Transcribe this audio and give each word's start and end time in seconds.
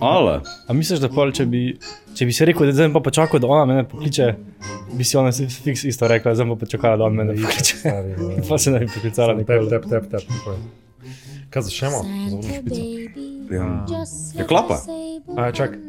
Ale, 0.00 0.40
A 0.66 0.72
misliš, 0.72 0.98
da 1.00 1.08
pol, 1.08 1.30
če 1.32 1.44
bi, 1.46 1.76
če 2.14 2.26
bi 2.26 2.32
si 2.32 2.44
rekel, 2.44 2.66
da 2.66 2.72
zdaj 2.72 2.92
pa 2.92 3.00
počakal, 3.00 3.40
da 3.40 3.46
ona 3.46 3.64
me 3.68 3.84
pokliče, 3.84 4.28
bi 4.92 5.04
si 5.04 5.16
ona 5.16 5.32
si 5.32 5.46
fiks 5.46 5.84
isto 5.84 6.08
rekla, 6.08 6.34
zdaj 6.34 6.48
pa 6.48 6.56
počakala, 6.56 6.96
da 6.96 7.04
on 7.04 7.14
me 7.14 7.26
pokliče. 7.28 7.76
Pa 8.48 8.58
se 8.58 8.70
ne 8.70 8.78
bi 8.80 8.88
poklicala 8.88 9.34
Tep, 9.34 9.38
nikoli. 9.42 9.68
tep, 9.70 9.84
tep, 9.90 10.10
tep. 10.10 10.20
je. 10.20 10.56
Kaj 11.50 11.62
začnemo? 11.62 11.98
Z 12.02 12.32
ono 12.32 12.42
špico. 12.42 12.80
ja. 13.50 13.66
je 14.38 14.46
klapa. 14.46 14.78
A, 15.36 15.52
čak. 15.52 15.70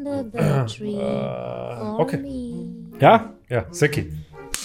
Uh, 0.84 2.00
ok, 2.00 2.12
Ja? 3.02 3.32
ja, 3.50 3.66
seki. 3.72 4.04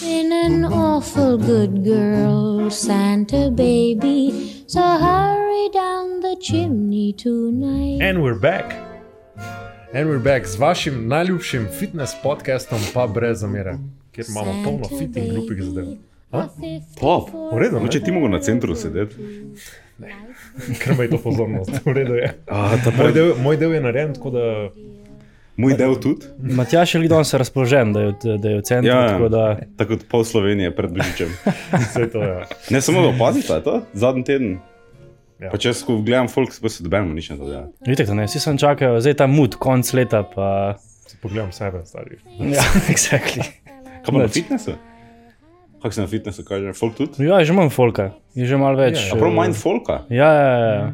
Been 0.01 0.31
an 0.31 0.63
awful 0.65 1.37
good 1.37 1.83
girl, 1.83 2.69
Santa 2.69 3.49
baby. 3.51 4.31
So 4.67 4.79
hurry 4.79 5.69
down 5.73 6.21
the 6.21 6.35
chimney 6.39 7.13
tonight. 7.13 7.99
And 8.01 8.21
we're 8.23 8.39
back. 8.39 8.88
And 9.93 10.05
we're 10.05 10.23
back 10.23 10.45
z 10.45 10.57
vašim 10.57 11.07
najljubšim 11.07 11.67
fitness 11.69 12.11
podcastom, 12.23 12.79
pa 12.93 13.07
brez 13.07 13.39
zamere, 13.39 13.77
kjer 14.11 14.25
imamo 14.29 14.63
polno 14.63 14.87
fit 14.89 15.17
in 15.17 15.29
glupih 15.29 15.63
zadev. 15.63 15.85
Top. 16.99 17.29
V 17.53 17.57
redu, 17.59 17.87
če 17.87 17.99
ne? 17.99 18.05
ti 18.05 18.11
mogo 18.11 18.27
na 18.27 18.39
centru 18.39 18.75
sedeti. 18.75 19.15
Ker 20.79 20.95
me 20.97 21.03
je 21.03 21.09
to 21.09 21.17
pozornost, 21.17 21.71
v 21.85 21.93
redu 21.93 22.13
je. 22.15 22.29
A, 22.47 22.77
Moj 22.97 23.11
del, 23.11 23.33
moj 23.37 23.57
del 23.57 23.73
je 23.73 23.81
narejen, 23.81 24.13
tako 24.13 24.29
da 24.29 24.45
moj 25.57 25.73
del 25.73 25.95
tudi. 25.95 26.29
Matjaš 26.39 26.95
je 26.95 27.07
danes 27.07 27.33
razpoložen, 27.33 27.93
da 27.93 28.01
je, 28.01 28.13
v- 28.13 28.37
da 28.37 28.49
je 28.49 28.57
v 28.57 28.63
centru, 28.63 28.89
Ja, 28.89 29.01
ja. 29.01 29.09
tako 29.09 29.29
da 29.29 29.43
tako 29.77 29.95
kot 29.95 30.05
pol 30.07 30.23
Slovenije 30.23 30.71
pred 30.71 30.91
Božičem. 30.91 31.33
to 32.13 32.23
je. 32.23 32.45
Ne 32.69 32.81
samo 32.81 33.01
da 33.01 33.07
opazite, 33.09 33.53
je 33.53 33.63
to 33.63 33.81
zadnji 33.93 34.23
teden. 34.23 34.59
Ja. 35.39 35.53
Pa 35.53 35.57
če 35.61 35.71
jaz 35.71 35.85
gledam 35.87 36.27
folk, 36.27 36.51
se 36.51 36.83
dobimo 36.83 37.15
nič 37.15 37.29
ne 37.31 37.37
da. 37.39 37.61
vidite, 37.87 38.03
da 38.09 38.17
ne, 38.17 38.27
vsi 38.27 38.41
sem 38.43 38.59
čakal, 38.59 38.97
zdaj 38.99 39.15
je 39.15 39.19
ta 39.21 39.27
mud, 39.31 39.55
konc 39.55 39.87
leta 39.95 40.25
pa. 40.27 40.75
Si 41.07 41.15
pogledam 41.23 41.53
sebe, 41.55 41.85
stari. 41.87 42.19
Ja, 42.43 42.65
exactly. 42.93 43.47
Kaj 44.03 44.11
pa 44.11 44.19
na 44.19 44.27
fitnessu? 44.27 44.75
Kako 45.79 45.95
se 45.95 46.01
na 46.03 46.07
fitnessu 46.11 46.43
kaže? 46.43 46.73
Folk 46.75 46.97
tudi? 46.99 47.23
Ja, 47.23 47.39
je 47.39 47.47
že 47.47 47.55
manj 47.55 47.71
folka, 47.71 48.11
je 48.35 48.49
že 48.51 48.59
malo 48.59 48.75
več. 48.75 48.99
Ja, 48.99 49.15
A 49.15 49.21
prav 49.21 49.31
manj 49.31 49.55
folka? 49.55 50.03
Ja, 50.11 50.27
ja, 50.27 50.49
ja. 50.51 50.89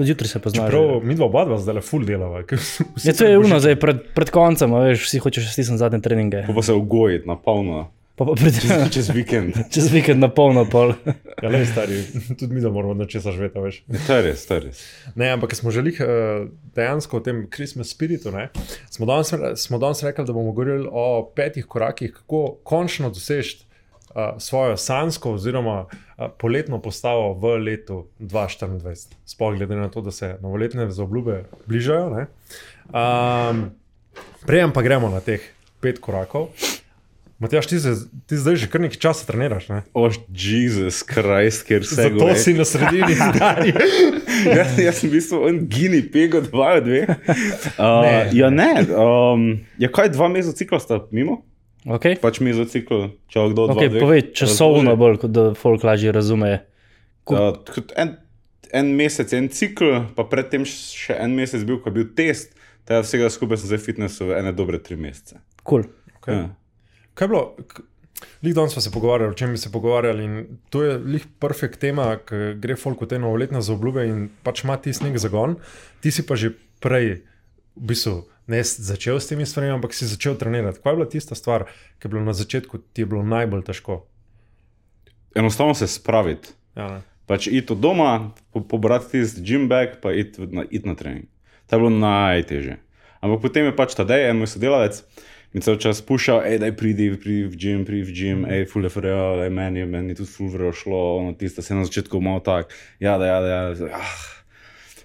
Tudi 0.00 0.14
jutri 0.14 0.32
se 0.32 0.40
poznaš. 0.40 0.70
Prav, 0.72 1.04
mi 1.04 1.12
dva 1.12 1.28
oba 1.28 1.44
dva 1.44 1.60
zdaj 1.60 1.76
le 1.76 1.84
full 1.84 2.08
delava. 2.08 2.40
Ja, 3.04 3.12
to 3.12 3.28
je 3.28 3.36
uno, 3.36 3.60
zdaj 3.60 3.76
pred, 3.76 4.00
pred 4.16 4.32
koncem, 4.32 4.72
a 4.72 4.86
veš, 4.88 5.04
vsi 5.10 5.20
hočeš 5.20 5.52
stisniti 5.52 5.84
zadnje 5.84 6.00
treninge. 6.00 6.46
Pa 6.48 6.56
pa 6.56 6.64
se 6.64 6.72
ugojiti 6.72 7.28
na 7.28 7.36
polno. 7.36 7.90
Pa 8.20 8.26
pa 8.28 8.34
prideš 8.36 8.92
Čez 8.92 9.08
vikend. 9.16 9.54
čez 9.74 9.86
vikend 9.88 10.20
na 10.20 10.28
polno 10.28 10.66
pol. 10.68 10.92
Ja, 11.40 11.48
le 11.48 11.62
stari, 11.64 12.02
tudi 12.36 12.52
mi 12.52 12.60
da 12.60 12.68
moramo 12.68 12.92
od 12.92 12.98
nečesa 13.00 13.32
živeti, 13.32 13.60
veš. 13.64 13.78
To 14.06 14.16
je 14.18 14.24
res, 14.26 14.42
to 14.44 14.58
je 14.58 14.60
res. 14.66 14.82
Ne, 15.16 15.30
ampak 15.32 15.54
smo 15.56 15.72
želeli 15.72 15.94
uh, 15.96 16.42
dejansko 16.76 17.16
o 17.16 17.24
tem 17.24 17.46
Christmas 17.48 17.94
spiritu, 17.94 18.28
ne, 18.34 18.50
smo, 18.92 19.08
danes, 19.08 19.32
smo 19.56 19.78
danes 19.80 20.02
rekli, 20.04 20.26
da 20.28 20.34
bomo 20.36 20.52
govorili 20.52 20.84
o 20.92 21.30
petih 21.36 21.64
korakih, 21.64 22.12
kako 22.12 22.58
končno 22.62 23.08
doseči 23.08 23.62
uh, 23.62 24.36
svojo 24.36 24.76
sansko 24.76 25.32
oziroma 25.38 25.78
uh, 25.86 26.26
poletno 26.38 26.82
postavo 26.82 27.32
v 27.40 27.54
letu 27.56 28.02
2024. 28.20 29.16
Sploh 29.24 29.56
glede 29.56 29.80
na 29.80 29.88
to, 29.88 30.04
da 30.04 30.12
se 30.12 30.34
novoletne 30.42 30.90
zaobljube 30.90 31.44
bližajo. 31.66 32.10
ne. 32.10 32.26
Um, 32.92 33.70
Prejem 34.44 34.76
pa 34.76 34.84
gremo 34.84 35.08
na 35.08 35.24
teh 35.24 35.40
pet 35.80 36.04
korakov. 36.04 36.52
Matjaš, 37.40 37.66
ti, 37.66 37.78
se, 37.80 37.94
ti 38.28 38.36
zdaj 38.36 38.56
že 38.60 38.66
kar 38.68 38.82
nekaj 38.84 39.00
časa 39.00 39.24
treniraš. 39.24 39.70
Ne? 39.72 39.78
O, 39.96 40.10
Jezus 40.28 41.00
Krist, 41.08 41.64
ker 41.64 41.86
se 41.88 41.96
Zato 41.96 42.34
si 42.36 42.52
na 42.52 42.66
sredini 42.68 43.16
stari. 43.32 43.72
jaz, 44.44 44.76
jaz 44.76 44.98
sem 45.00 45.08
v 45.08 45.12
bistvu 45.16 45.40
en 45.48 45.62
gini 45.64 46.02
peg 46.04 46.36
od 46.36 46.50
dva, 46.52 46.74
dve. 46.84 47.06
Uh, 47.80 48.04
Ne. 48.04 48.28
ja, 48.36 48.50
ne. 48.52 48.84
Um, 48.92 49.46
ja, 49.80 49.88
kaj 49.88 50.12
dva 50.12 50.28
mezocikla 50.28 50.80
sta 50.84 51.00
mimo? 51.10 51.40
Okay? 51.88 52.18
Pač 52.20 52.42
mezocikl, 52.44 53.06
če 53.32 53.46
kdo 53.54 53.70
Okay, 53.72 53.88
dva. 53.88 54.04
povej 54.04 54.26
časovno 54.36 54.92
bolj, 55.00 55.16
kot 55.24 55.32
da 55.32 55.46
folk 55.56 55.80
lažje 55.80 56.12
razume. 56.12 56.58
Uh, 57.24 57.56
kot 57.64 57.96
en, 57.96 58.18
en 58.68 58.92
mesec, 59.00 59.32
en 59.32 59.48
cikl, 59.48 60.04
pa 60.12 60.28
predtem 60.28 60.68
še 60.68 61.16
en 61.16 61.32
mesec 61.40 61.64
bil, 61.64 61.80
ko 61.80 61.88
je 61.88 61.96
bil 62.02 62.10
test. 62.12 62.52
Tega 62.84 63.00
vsega 63.00 63.32
skupaj 63.32 63.62
sem 63.62 63.72
zdaj 63.72 63.80
v 63.80 63.86
fitnessu 63.88 64.28
ene 64.36 64.52
dobre 64.52 64.76
tri 64.76 65.00
mesece. 65.00 65.40
Cool. 65.64 65.88
Okay. 66.20 66.36
Ja. 66.36 66.48
Kaj 67.20 67.26
je 67.26 67.28
bilo? 67.28 67.56
Lih 68.42 68.54
danes 68.54 68.72
smo 68.72 68.82
se 68.82 68.90
pogovarjali, 68.90 69.30
o 69.30 69.36
čem 69.36 69.50
bi 69.50 69.58
se 69.58 69.72
pogovarjali. 69.72 70.24
In 70.24 70.46
to 70.70 70.82
je 70.82 70.98
lih 70.98 71.26
perfekt 71.38 71.80
tema, 71.80 72.14
ki 72.16 72.54
gre 72.56 72.76
folk 72.80 73.02
v 73.04 73.08
te 73.10 73.18
novoletne 73.20 73.60
zaobljube 73.60 74.06
in 74.08 74.22
pač 74.40 74.62
ima 74.64 74.78
tisti 74.80 75.04
nek 75.04 75.18
zagon. 75.20 75.58
Ti 76.00 76.10
si 76.10 76.24
pa 76.24 76.38
že 76.40 76.54
prej, 76.80 77.20
v 77.76 77.90
bistvu, 77.92 78.14
ne 78.48 78.62
začel 78.64 79.20
s 79.20 79.28
temi 79.28 79.44
stvarmi, 79.44 79.68
ampak 79.68 79.92
si 79.92 80.08
začel 80.08 80.38
trenirati. 80.40 80.80
Kaj 80.80 80.92
je 80.92 80.96
bila 80.96 81.08
tista 81.12 81.36
stvar, 81.36 81.66
ki 82.00 82.08
je 82.08 82.12
bila 82.14 82.24
na 82.24 82.32
začetku 82.32 82.80
ti 82.88 83.04
je 83.04 83.10
bilo 83.12 83.20
najbolj 83.22 83.66
težko? 83.68 84.06
Enostavno 85.36 85.76
se 85.76 85.86
spraviti. 85.92 86.56
Ja, 86.76 86.88
ne. 86.88 87.02
Pač 87.28 87.50
iti 87.52 87.76
od 87.76 87.84
doma, 87.84 88.30
po, 88.48 88.64
pobrati 88.64 89.12
tisti 89.12 89.44
gym 89.44 89.68
bag, 89.68 90.00
pa 90.00 90.16
iti 90.16 90.48
na, 90.48 90.64
it 90.70 90.88
na 90.88 90.96
trening. 90.96 91.28
To 91.68 91.76
je 91.76 91.84
bilo 91.84 91.92
najtežje. 92.00 92.80
Ampak 93.20 93.44
potem 93.44 93.68
je 93.68 93.76
pač 93.76 93.92
ta 93.92 94.08
dej, 94.08 94.30
en 94.32 94.40
moj 94.40 94.48
sodelavec, 94.48 95.04
mi 95.52 95.60
cel 95.60 95.78
čas 95.82 95.98
pušal, 96.02 96.44
hej, 96.46 96.60
daj 96.62 96.72
pridi, 96.78 97.10
pridi 97.18 97.48
v 97.50 97.56
gym, 97.58 97.80
pridi 97.82 98.04
v 98.06 98.12
gym, 98.14 98.44
hej, 98.46 98.66
ful 98.70 98.86
je 98.86 98.90
frejo, 98.92 99.40
daj 99.40 99.50
meni, 99.50 99.82
je 99.82 99.86
meni 99.90 100.14
tudi 100.14 100.30
ful 100.30 100.50
vrejo 100.52 100.72
šlo, 100.72 101.00
ono 101.18 101.32
tista 101.34 101.62
se 101.62 101.74
je 101.74 101.78
na 101.78 101.86
začetku 101.88 102.20
malo 102.22 102.38
tak, 102.38 102.70
ja, 103.02 103.18
da, 103.18 103.26
ja, 103.26 103.38
da, 103.42 103.48
ja. 103.50 103.98
Ah. 103.98 104.20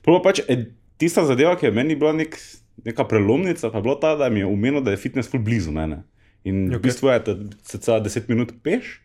Prvo 0.06 0.22
pač, 0.22 0.44
ed, 0.46 0.70
tista 1.02 1.26
zadeva, 1.26 1.56
ki 1.58 1.66
je 1.66 1.74
meni 1.74 1.98
bila 1.98 2.14
nek, 2.14 2.38
neka 2.86 3.08
prelomnica, 3.10 3.72
pa 3.74 3.82
je 3.82 3.88
bila 3.90 3.98
ta, 3.98 4.14
da 4.20 4.30
mi 4.30 4.44
je 4.44 4.46
umenilo, 4.46 4.86
da 4.86 4.94
je 4.94 5.02
fitness 5.02 5.32
ful 5.32 5.42
blizu 5.42 5.74
mene. 5.74 6.04
In 6.46 6.70
v 6.70 6.78
Ok. 6.78 6.86
bistvu 6.86 7.10
je, 7.10 7.20
da 7.26 7.34
se 7.66 7.82
cela 7.82 7.98
10 8.06 8.30
minut 8.30 8.54
peš, 8.62 9.00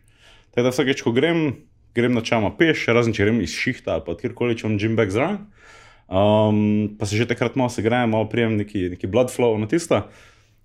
tako 0.53 0.69
da 0.69 0.73
vsakeč, 0.75 1.01
ko 1.01 1.09
grem, 1.09 1.55
grem 1.97 2.13
načeloma 2.13 2.53
peš, 2.53 2.85
razen 2.93 3.17
če 3.17 3.25
grem 3.25 3.41
iz 3.41 3.49
šihta 3.57 3.97
ali 3.97 4.05
pa 4.05 4.13
kjerkoli, 4.13 4.53
če 4.53 4.67
imam 4.67 4.77
gym 4.77 4.93
bag 4.99 5.09
zraven. 5.09 5.41
Um, 6.11 6.91
pa 6.99 7.07
se 7.07 7.15
že 7.17 7.25
takrat 7.25 7.55
malo 7.55 7.71
segrejam, 7.71 8.11
malo 8.13 8.27
prijem 8.29 8.59
neki, 8.59 8.91
neki 8.93 9.07
blood 9.07 9.31
flow 9.31 9.55
na 9.57 9.65
tista, 9.65 10.11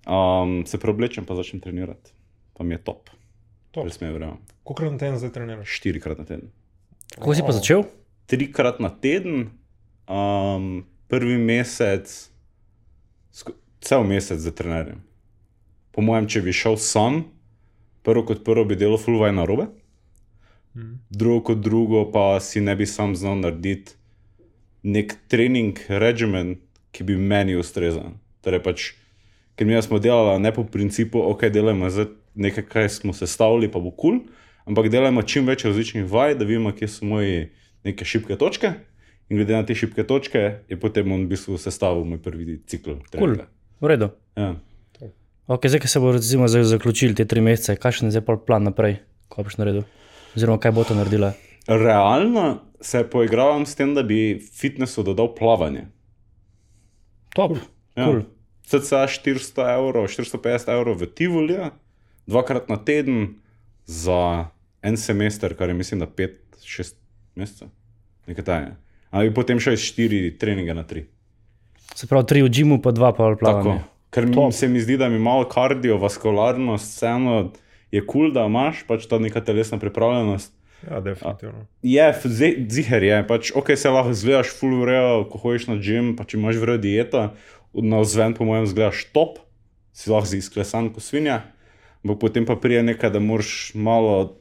um, 0.05 0.65
se 0.65 0.77
preoblečem 0.77 1.25
pa 1.25 1.35
začnem 1.35 1.61
trenirati. 1.61 2.11
Pa 2.53 2.63
mi 2.63 2.75
je 2.75 2.83
top. 2.83 3.09
Res 3.75 4.01
mi 4.01 4.07
je 4.07 4.13
verjamem. 4.13 4.41
Koliko 4.63 4.91
na 4.91 4.97
teden 4.97 5.17
zdaj 5.17 5.31
treniraš? 5.31 5.69
Štirikrat 5.69 6.17
na 6.17 6.25
teden. 6.25 6.49
Kako 7.15 7.35
si 7.35 7.41
pa 7.45 7.53
začel? 7.53 7.85
Trikrat 8.27 8.79
na 8.83 8.89
teden, 8.89 9.49
um, 10.09 10.83
prvi 11.07 11.37
mesec, 11.37 12.29
cel 13.79 14.03
mesec 14.03 14.41
za 14.41 14.51
trenerjem. 14.51 14.99
Po 15.95 16.01
mojem, 16.01 16.27
če 16.27 16.41
bi 16.41 16.51
šel 16.53 16.75
sam, 16.77 17.23
prvo 18.03 18.25
kot 18.25 18.43
prvo 18.43 18.65
bi 18.65 18.75
delal 18.75 18.97
fulvaj 18.97 19.31
na 19.33 19.45
robe, 19.45 19.67
Mhm. 20.77 20.93
drugo 21.09 21.41
kot 21.43 21.57
drugo 21.57 22.11
pa 22.11 22.39
si 22.39 22.61
ne 22.61 22.75
bi 22.75 22.85
sam 22.85 23.15
znal 23.15 23.39
narediti 23.39 23.93
nek 24.83 25.15
trening 25.27 25.79
regimen, 25.89 26.57
ki 26.91 27.03
bi 27.03 27.15
meni 27.17 27.55
ustrezal. 27.55 28.13
Torej 28.41 28.61
pač, 28.63 28.93
ker 29.57 29.67
mi 29.67 29.81
smo 29.81 29.99
delali 29.99 30.39
ne 30.41 30.53
po 30.53 30.63
principu, 30.63 31.19
ok, 31.31 31.49
delajmo 31.53 31.89
zdaj 31.89 32.11
nekaj, 32.37 32.65
kar 32.69 32.89
smo 32.93 33.13
sestavili, 33.13 33.71
pa 33.71 33.81
bo 33.81 33.91
kul, 33.91 34.19
cool, 34.21 34.45
ampak 34.69 34.91
delajmo 34.93 35.23
čim 35.25 35.47
več 35.49 35.65
različnih 35.65 36.05
vaj, 36.11 36.37
da 36.37 36.45
vidimo, 36.45 36.71
kje 36.75 36.87
so 36.91 37.09
moje 37.09 37.49
neke 37.87 38.05
šibke 38.05 38.37
točke. 38.37 38.73
In 39.27 39.41
glede 39.41 39.57
na 39.57 39.65
te 39.67 39.75
šibke 39.75 40.05
točke, 40.07 40.43
je 40.69 40.77
potem 40.79 41.11
on 41.11 41.25
v 41.25 41.33
bistvu 41.33 41.57
sestavil 41.59 42.05
moj 42.07 42.21
prvi 42.23 42.61
cikl. 42.69 42.93
Cool. 42.93 43.09
treninga. 43.11 43.47
V 43.81 43.89
redu. 43.91 44.11
Ja. 44.39 44.53
Okay, 45.47 45.71
zdaj, 45.71 45.79
ko 45.83 45.87
se 45.87 45.99
bo 45.99 46.11
recimo 46.11 46.47
zaključili 46.47 47.15
te 47.15 47.25
tri 47.25 47.41
mesece, 47.41 47.75
kakšen 47.79 48.07
je 48.07 48.17
zdaj 48.17 48.39
plan 48.45 48.63
naprej, 48.67 48.97
ko 49.31 49.43
boš 49.47 49.55
naredil? 49.59 49.85
Oziroma, 50.35 50.59
kaj 50.59 50.73
bo 50.75 50.83
to 50.83 50.95
naredila? 50.95 51.33
Realno 51.67 52.59
se 52.83 53.03
poigravam 53.09 53.65
s 53.65 53.75
tem, 53.75 53.93
da 53.95 54.03
bi 54.03 54.39
fitnessu 54.39 55.03
dodal 55.07 55.33
plavanje. 55.35 55.85
Top. 57.35 57.55
Ja. 57.95 58.05
Cool. 58.05 58.21
CCA 58.67 59.07
400 59.07 59.79
evrov, 59.79 60.07
450 60.11 60.71
evrov 60.75 60.99
v 60.99 61.07
Tivoli, 61.07 61.57
dvakrat 62.27 62.67
na 62.69 62.75
teden 62.75 63.39
za 63.87 64.51
en 64.83 64.97
semester, 64.97 65.55
kar 65.55 65.71
je 65.71 65.75
mislim, 65.75 65.99
da 66.03 66.07
5-6 66.07 66.93
mesecev. 67.35 67.71
Nekaj 68.27 68.43
tajne. 68.43 68.75
Ali 69.11 69.31
potem 69.31 69.59
še 69.59 69.77
iz 69.77 69.85
4 69.95 70.35
treninge 70.39 70.75
na 70.75 70.83
3. 70.83 71.07
Se 71.95 72.07
pravi, 72.07 72.27
tri 72.27 72.43
v 72.43 72.51
džimu, 72.51 72.81
pa 72.83 72.91
dva 72.91 73.13
pa 73.15 73.31
Tako. 73.31 73.39
plavanje. 73.39 73.79
Ker 74.11 74.27
mi, 74.27 74.35
Top. 74.35 74.53
se 74.53 74.67
mi 74.67 74.79
zdi, 74.83 74.97
da 74.99 75.09
mi 75.09 75.19
malo 75.19 75.47
kardiovaskularnost, 75.47 76.95
vseeno 76.95 77.51
je 77.91 78.01
kul, 78.03 78.27
cool, 78.27 78.35
da 78.35 78.45
imaš 78.47 78.83
pač 78.87 79.07
ta 79.07 79.19
neka 79.19 79.41
telesna 79.43 79.79
pripravljenost. 79.79 80.51
Ja, 80.85 80.99
definitivno. 81.01 81.65
Je, 81.81 82.05
ziher 82.69 83.03
je, 83.03 83.17
pač, 83.27 83.49
ok, 83.55 83.73
se 83.73 83.89
lahko 83.89 84.13
zgledaš 84.13 84.51
full 84.59 84.77
vrejo, 84.83 85.23
ko 85.31 85.41
hojiš 85.41 85.65
na 85.71 85.77
gym, 85.81 86.13
pa 86.15 86.27
če 86.27 86.37
imaš 86.37 86.59
vrejo 86.61 86.81
dieta, 86.83 87.23
na 87.83 87.99
vzven 88.01 88.33
po 88.33 88.45
mojem 88.45 88.67
zgledaš 88.67 89.05
top, 89.13 89.39
si 89.93 90.09
lahko 90.09 90.35
izklesan 90.35 90.89
kot 90.93 91.03
svinja, 91.03 91.41
ampak 92.03 92.19
potem 92.19 92.45
pa 92.45 92.55
prije 92.55 92.83
nekaj, 92.83 93.09
da 93.09 93.19
moraš 93.19 93.71
malo 93.75 94.37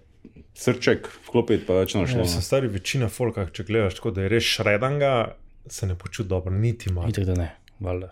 srček 0.57 1.09
vklopiti, 1.29 1.67
pa 1.67 1.81
več 1.83 1.95
Ja, 1.95 2.01
našlo. 2.01 2.25
se 2.25 2.41
stari 2.43 2.69
večina 2.69 3.09
folka, 3.09 3.47
če 3.53 3.65
gledaš 3.65 3.99
tako, 3.99 4.11
da 4.17 4.25
je 4.25 4.33
res 4.33 4.45
šredanga, 4.45 5.13
se 5.69 5.87
ne 5.87 5.95
počuti 5.99 6.29
dobro, 6.29 6.53
niti 6.55 6.93
malo. 6.93 7.09
Itek, 7.13 7.25
da 7.25 7.35
ne. 7.35 7.51
valjda. 7.81 8.11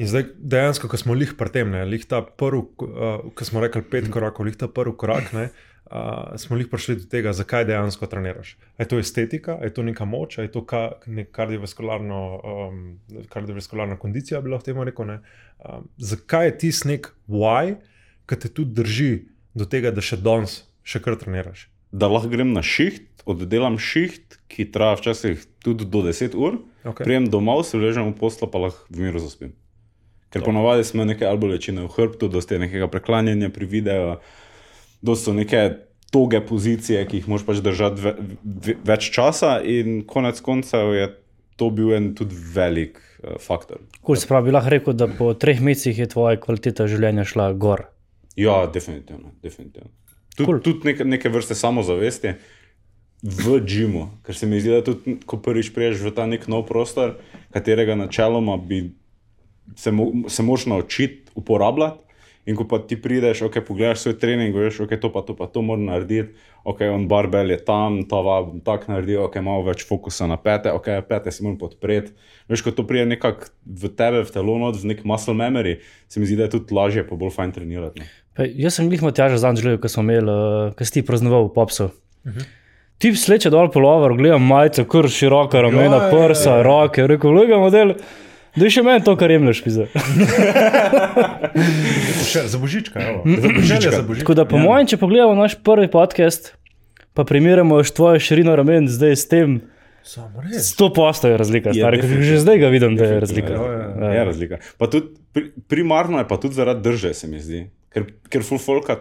In 0.00 0.06
zdaj 0.06 0.24
dejansko, 0.38 0.88
ko 0.88 0.96
smo 0.96 1.14
lih 1.16 1.32
pri 1.38 1.50
tem, 1.50 1.70
ne, 1.72 1.80
lih 1.84 2.04
ta 2.06 2.20
prvi, 2.22 2.60
uh, 2.84 3.32
ko 3.34 3.44
smo 3.44 3.60
rekli 3.60 3.82
pet 3.82 4.06
korakov, 4.12 4.46
lih 4.46 4.56
ta 4.56 4.68
prvi 4.68 4.92
korak, 4.96 5.32
ne, 5.32 5.48
uh, 5.90 6.38
smo 6.40 6.56
lih 6.56 6.68
prišli 6.70 6.96
do 7.02 7.08
tega, 7.10 7.32
zakaj 7.36 7.64
dejansko 7.68 8.06
treniraš. 8.06 8.56
Je 8.78 8.86
to 8.88 8.98
estetika, 8.98 9.58
je 9.62 9.72
to 9.74 9.82
neka 9.82 10.04
moč, 10.04 10.38
je 10.38 10.50
to 10.52 10.64
ka, 10.64 11.00
kardiovaskularno, 11.32 12.20
um, 12.38 12.80
kardiovaskularna 13.28 13.98
kondicija, 13.98 14.40
bi 14.40 14.54
lahko 14.54 14.70
temu 14.70 14.86
rekel. 14.86 15.06
Ne. 15.06 15.20
Um, 15.58 15.88
zakaj 15.98 16.46
je 16.46 16.56
tisti 16.64 16.94
nek 16.94 17.12
why, 17.28 17.76
ki 18.30 18.38
te 18.40 18.48
tudi 18.48 18.74
drži 18.80 19.12
do 19.54 19.66
tega, 19.66 19.90
da 19.90 20.02
še 20.04 20.20
danes 20.22 20.62
še 20.86 21.02
kar 21.02 21.18
treniraš? 21.18 21.68
Da 21.90 22.06
lahko 22.06 22.30
grem 22.30 22.54
na 22.54 22.62
šiht, 22.62 23.24
oddelam 23.28 23.76
šiht, 23.82 24.38
ki 24.50 24.70
traja 24.72 24.98
včasih 25.00 25.42
tudi 25.62 25.84
do 25.84 26.06
10 26.06 26.38
ur, 26.38 26.62
Okay. 26.80 27.04
prijem 27.04 27.28
domov, 27.28 27.64
se 27.68 27.76
ležem 27.76 28.08
v 28.08 28.16
poslo, 28.16 28.48
pa 28.48 28.56
lahko 28.56 28.88
v 28.88 29.04
miru 29.04 29.20
zaspim. 29.20 29.52
Ker 30.32 30.40
ponavadi 30.46 30.86
smo 30.86 31.04
neke 31.04 31.26
ali 31.26 31.36
bolečine 31.36 31.84
v 31.84 31.92
hrbtu, 31.92 32.30
dosti 32.32 32.56
nekega 32.62 32.88
preklanjanja 32.88 33.50
pri 33.52 33.66
videu, 33.66 34.16
dosti 35.02 35.24
so 35.24 35.34
neke 35.36 35.62
toge 36.10 36.40
pozicije, 36.46 37.04
ki 37.06 37.20
jih 37.20 37.28
moraš 37.30 37.46
pač 37.46 37.62
držati 37.64 38.02
ve, 38.02 38.14
ve, 38.42 38.76
več 38.84 39.10
časa, 39.14 39.58
in 39.62 40.02
konec 40.06 40.40
koncev 40.42 40.94
je 40.96 41.06
to 41.60 41.70
bil 41.74 41.92
en 41.94 42.10
tudi 42.18 42.36
velik 42.54 42.98
uh, 42.98 43.36
faktor. 43.42 43.82
Kul 44.02 44.18
se 44.18 44.28
pravi, 44.30 44.52
lahko 44.54 44.72
rekel, 44.74 44.96
da 44.96 45.06
po 45.06 45.32
treh 45.38 45.60
mesecih 45.62 46.02
je 46.02 46.08
tvoja 46.10 46.40
kvaliteta 46.40 46.88
življenja 46.90 47.26
šla 47.28 47.52
gor. 47.52 47.86
Ja, 48.36 48.64
definitivno. 48.72 49.34
definitivno. 49.42 49.90
Tud, 50.36 50.46
Cool. 50.46 50.60
Tudi 50.64 50.92
neke, 50.92 51.04
neke 51.04 51.30
vrste 51.32 51.54
samozavesti 51.58 52.34
v 53.20 53.58
džimu, 53.60 54.06
ker 54.24 54.36
se 54.36 54.48
mi 54.48 54.60
zdi, 54.62 54.72
da 54.72 54.84
tudi, 54.84 55.18
ko 55.28 55.36
prvič 55.44 55.72
priješ 55.76 56.00
v 56.06 56.14
ta 56.16 56.24
nek 56.26 56.46
nov 56.48 56.64
prostor, 56.68 57.18
katerega 57.52 57.98
načeloma 57.98 58.56
bi 58.56 58.86
se, 59.76 59.92
mo 59.92 60.28
se 60.28 60.42
moraš 60.42 60.66
naučiti 60.72 61.34
uporabljati. 61.36 62.09
In 62.48 62.56
ko 62.56 62.64
pa 62.64 62.78
ti 62.80 62.96
prideš, 62.96 63.42
ok, 63.46 63.58
pogledaš 63.66 64.06
svoj 64.06 64.16
trening, 64.18 64.56
veš, 64.56 64.80
ok, 64.86 64.94
to 65.00 65.10
pa 65.12 65.20
to, 65.26 65.36
pa 65.36 65.46
to 65.46 65.60
moram 65.62 65.84
narediti, 65.90 66.32
ok, 66.64 66.80
on 66.88 67.04
barbel 67.08 67.52
je 67.52 67.58
tam, 67.64 68.00
ta 68.08 68.22
va 68.24 68.40
tak 68.64 68.86
naredi, 68.88 69.18
ok, 69.20 69.36
malo 69.44 69.66
več 69.68 69.84
fokusa 69.88 70.28
na 70.30 70.38
pete, 70.40 70.72
ok, 70.72 70.88
pete 71.08 71.34
si 71.34 71.44
moram 71.44 71.58
podpreti. 71.60 72.14
Veš, 72.48 72.64
ko 72.64 72.72
to 72.72 72.86
pride 72.88 73.04
nekako 73.10 73.52
v 73.64 73.92
tebe, 73.92 74.24
v 74.24 74.32
telo, 74.32 74.56
not, 74.62 74.80
v 74.80 74.94
nek 74.94 75.04
muscle 75.04 75.36
memory, 75.36 75.78
se 76.08 76.22
mi 76.22 76.26
zdi, 76.26 76.40
da 76.40 76.48
je 76.48 76.56
tudi 76.56 76.74
lažje, 76.74 77.04
pa 77.06 77.20
bolj 77.20 77.36
fajn 77.36 77.52
trenirati. 77.60 78.00
no. 78.00 78.08
Ne? 78.08 78.16
Pa, 78.40 78.46
jaz 78.46 78.78
sem 78.78 78.88
jih 78.88 79.02
Matjaža 79.04 79.40
zadnjič 79.42 79.66
gledal, 79.66 79.82
ko 79.82 79.90
smo 79.92 80.06
imeli, 80.06 80.32
uh, 80.32 80.72
ko 80.72 80.86
si 80.86 80.96
ti 80.96 81.04
praznoval 81.04 81.50
v 81.50 81.54
popsu. 81.54 81.90
Uh 82.24 82.32
-huh. 82.32 82.48
Ti 83.00 83.14
sleče 83.16 83.50
dol 83.50 83.70
polover, 83.72 84.12
gledam 84.16 84.44
majico, 84.44 84.84
kar 84.84 85.08
široka 85.08 85.60
ramena, 85.60 85.96
Ja, 85.96 86.02
ja, 86.04 86.10
prsa, 86.12 86.62
roke, 86.62 87.06
rekel, 87.06 87.32
lega 87.32 87.58
model. 87.58 87.94
Da 88.50 88.62
je 88.62 88.70
še 88.70 88.82
meni 88.82 88.98
to, 89.00 89.14
kar 89.14 89.30
jemliš, 89.30 89.60
pizda. 89.60 89.84
Še 92.22 92.46
za 92.46 92.58
božička, 92.58 92.98
evo. 92.98 93.20
za 93.24 93.48
božička. 93.48 93.90
Za 93.92 94.02
božička. 94.02 94.22
Tako 94.22 94.34
da, 94.34 94.44
po 94.44 94.56
ja. 94.56 94.62
mojem, 94.62 94.86
če 94.86 94.96
pogledamo 94.96 95.34
naš 95.34 95.54
prvi 95.56 95.86
podcast, 95.86 96.52
pa 97.12 97.22
primerjamo 97.22 97.78
še 97.80 97.92
tvojo 97.92 98.18
širino 98.20 98.50
ramen 98.52 98.86
zdaj 98.86 99.14
s 99.14 99.26
tem, 99.26 99.48
sto 100.58 100.88
posto 100.90 101.28
je 101.28 101.36
razlika, 101.36 101.70
Je, 101.70 101.78
stari, 101.78 102.00
že 102.20 102.38
zdaj 102.38 102.58
ga 102.58 102.68
vidim, 102.68 102.94
da 102.94 103.04
je 103.06 103.20
razlika. 103.20 103.52
Ja, 103.52 103.62
ja, 104.00 104.10
Je 104.12 104.24
razlika. 104.24 104.58
Pa 104.74 104.88
tudi 104.88 105.06
pri, 105.30 105.42
primarno 105.66 106.18
je 106.18 106.26
pa 106.26 106.36
tudi 106.36 106.54
zaradi 106.54 106.82
drže, 106.82 107.14
se 107.14 107.26
mi 107.26 107.38
zdi. 107.38 107.68
Ker, 107.88 108.02
ker 108.26 108.42
full 108.42 108.58
folka, 108.58 109.00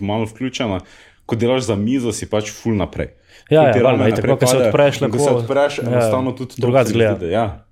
malo 0.00 0.24
vključena, 0.24 0.80
ko 1.24 1.36
delaš 1.36 1.62
za 1.64 1.76
mizo, 1.76 2.10
si 2.10 2.26
pač 2.26 2.50
full 2.50 2.74
naprej. 2.74 3.14
Ja, 3.48 3.64
ja, 3.64 3.72
Ti 3.72 3.78
valjda, 3.78 3.90
rame 3.92 4.08
itak, 4.08 4.18
naprej 4.20 4.36
ko 4.36 4.46
se 4.46 4.52
padejo. 4.52 4.68
odpreš 4.68 4.94
In 4.96 5.02
Ko 5.02 5.06
lepo. 5.12 5.18
se 5.20 5.34
odpreš, 5.36 5.72
Ja, 5.76 5.84
enostavno 5.84 6.30
tudi 6.32 6.54
to 6.54 6.60
drugače 6.60 6.86
se 6.86 6.92
mi 6.92 6.96
gleda. 6.96 7.14
zdi, 7.16 7.26
da- 7.26 7.32
Ja. 7.32 7.44
Ker 7.46 7.50
To 7.50 7.58
je 7.58 7.58
tudi, 7.58 7.69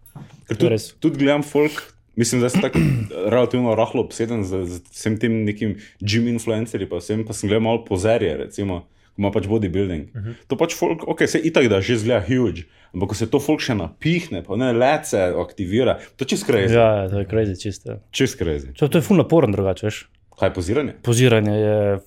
res. 0.48 0.92
tudi 1.00 1.24
gledam 1.24 1.42
folk, 1.42 1.80
mislim, 2.16 2.40
da 2.40 2.48
sem 2.48 2.62
tako 2.64 2.78
relativno 3.34 3.74
rahlo 3.74 4.02
obseden 4.02 4.44
z, 4.44 4.64
z 4.66 4.80
vsem 4.90 5.18
tem 5.18 5.44
nekim 5.44 5.76
gym 6.00 6.28
influencerji, 6.28 6.88
pa 6.88 7.02
vsem 7.02 7.26
pa 7.26 7.36
sem 7.36 7.48
gledal 7.48 7.66
malo 7.68 7.84
pozerje, 7.84 8.36
recimo. 8.36 8.80
ko 8.80 8.98
Ima 9.18 9.32
pač 9.34 9.48
bodybuilding. 9.50 10.14
Uh 10.14 10.22
-huh. 10.22 10.34
To 10.46 10.56
pač 10.56 10.74
folk, 10.78 11.02
ok, 11.08 11.26
se 11.26 11.38
itak 11.38 11.66
da 11.68 11.80
že 11.80 11.96
zgleda 11.98 12.20
huge, 12.22 12.62
ampak 12.94 13.08
ko 13.08 13.14
se 13.14 13.26
to 13.30 13.40
folk 13.40 13.60
še 13.60 13.74
napihne, 13.74 14.44
pa 14.46 14.56
ne 14.56 14.72
lece 14.72 15.34
aktivira, 15.34 15.98
to 16.16 16.24
je 16.24 16.28
čist 16.28 16.46
crazy. 16.46 16.74
Ja. 16.74 17.02
Ja, 17.02 17.08
to 17.10 17.18
je 17.18 17.26
crazy 17.26 17.62
čisto. 17.62 17.98
Čist 18.10 18.38
crazy. 18.38 18.72
To, 18.78 18.88
to 18.88 18.98
je 18.98 19.02
ful 19.02 19.16
naporen 19.16 19.52
drugače, 19.52 19.86
veš. 19.86 20.06
Kaj 20.38 20.48
je 20.48 20.54
poziranje? 20.54 20.94
Poziranje 21.02 21.52
je 21.52 21.98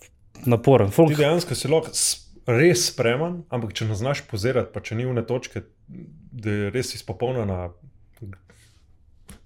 naporen. 0.45 0.89
Folk, 0.89 1.11
Ti 1.11 1.15
dejansko 1.15 1.55
si 1.55 1.67
lahko 1.67 1.91
res 2.47 2.87
spreman, 2.87 3.43
ampak 3.49 3.73
če 3.73 3.85
ne 3.85 3.95
znaš 3.95 4.23
pozirati, 4.27 4.71
pa 4.73 4.79
če 4.79 4.95
ni 4.95 5.05
une 5.05 5.23
točke, 5.27 5.65
da 6.31 6.49
je 6.49 6.69
res 6.71 6.95
izpopolnjena. 6.95 7.69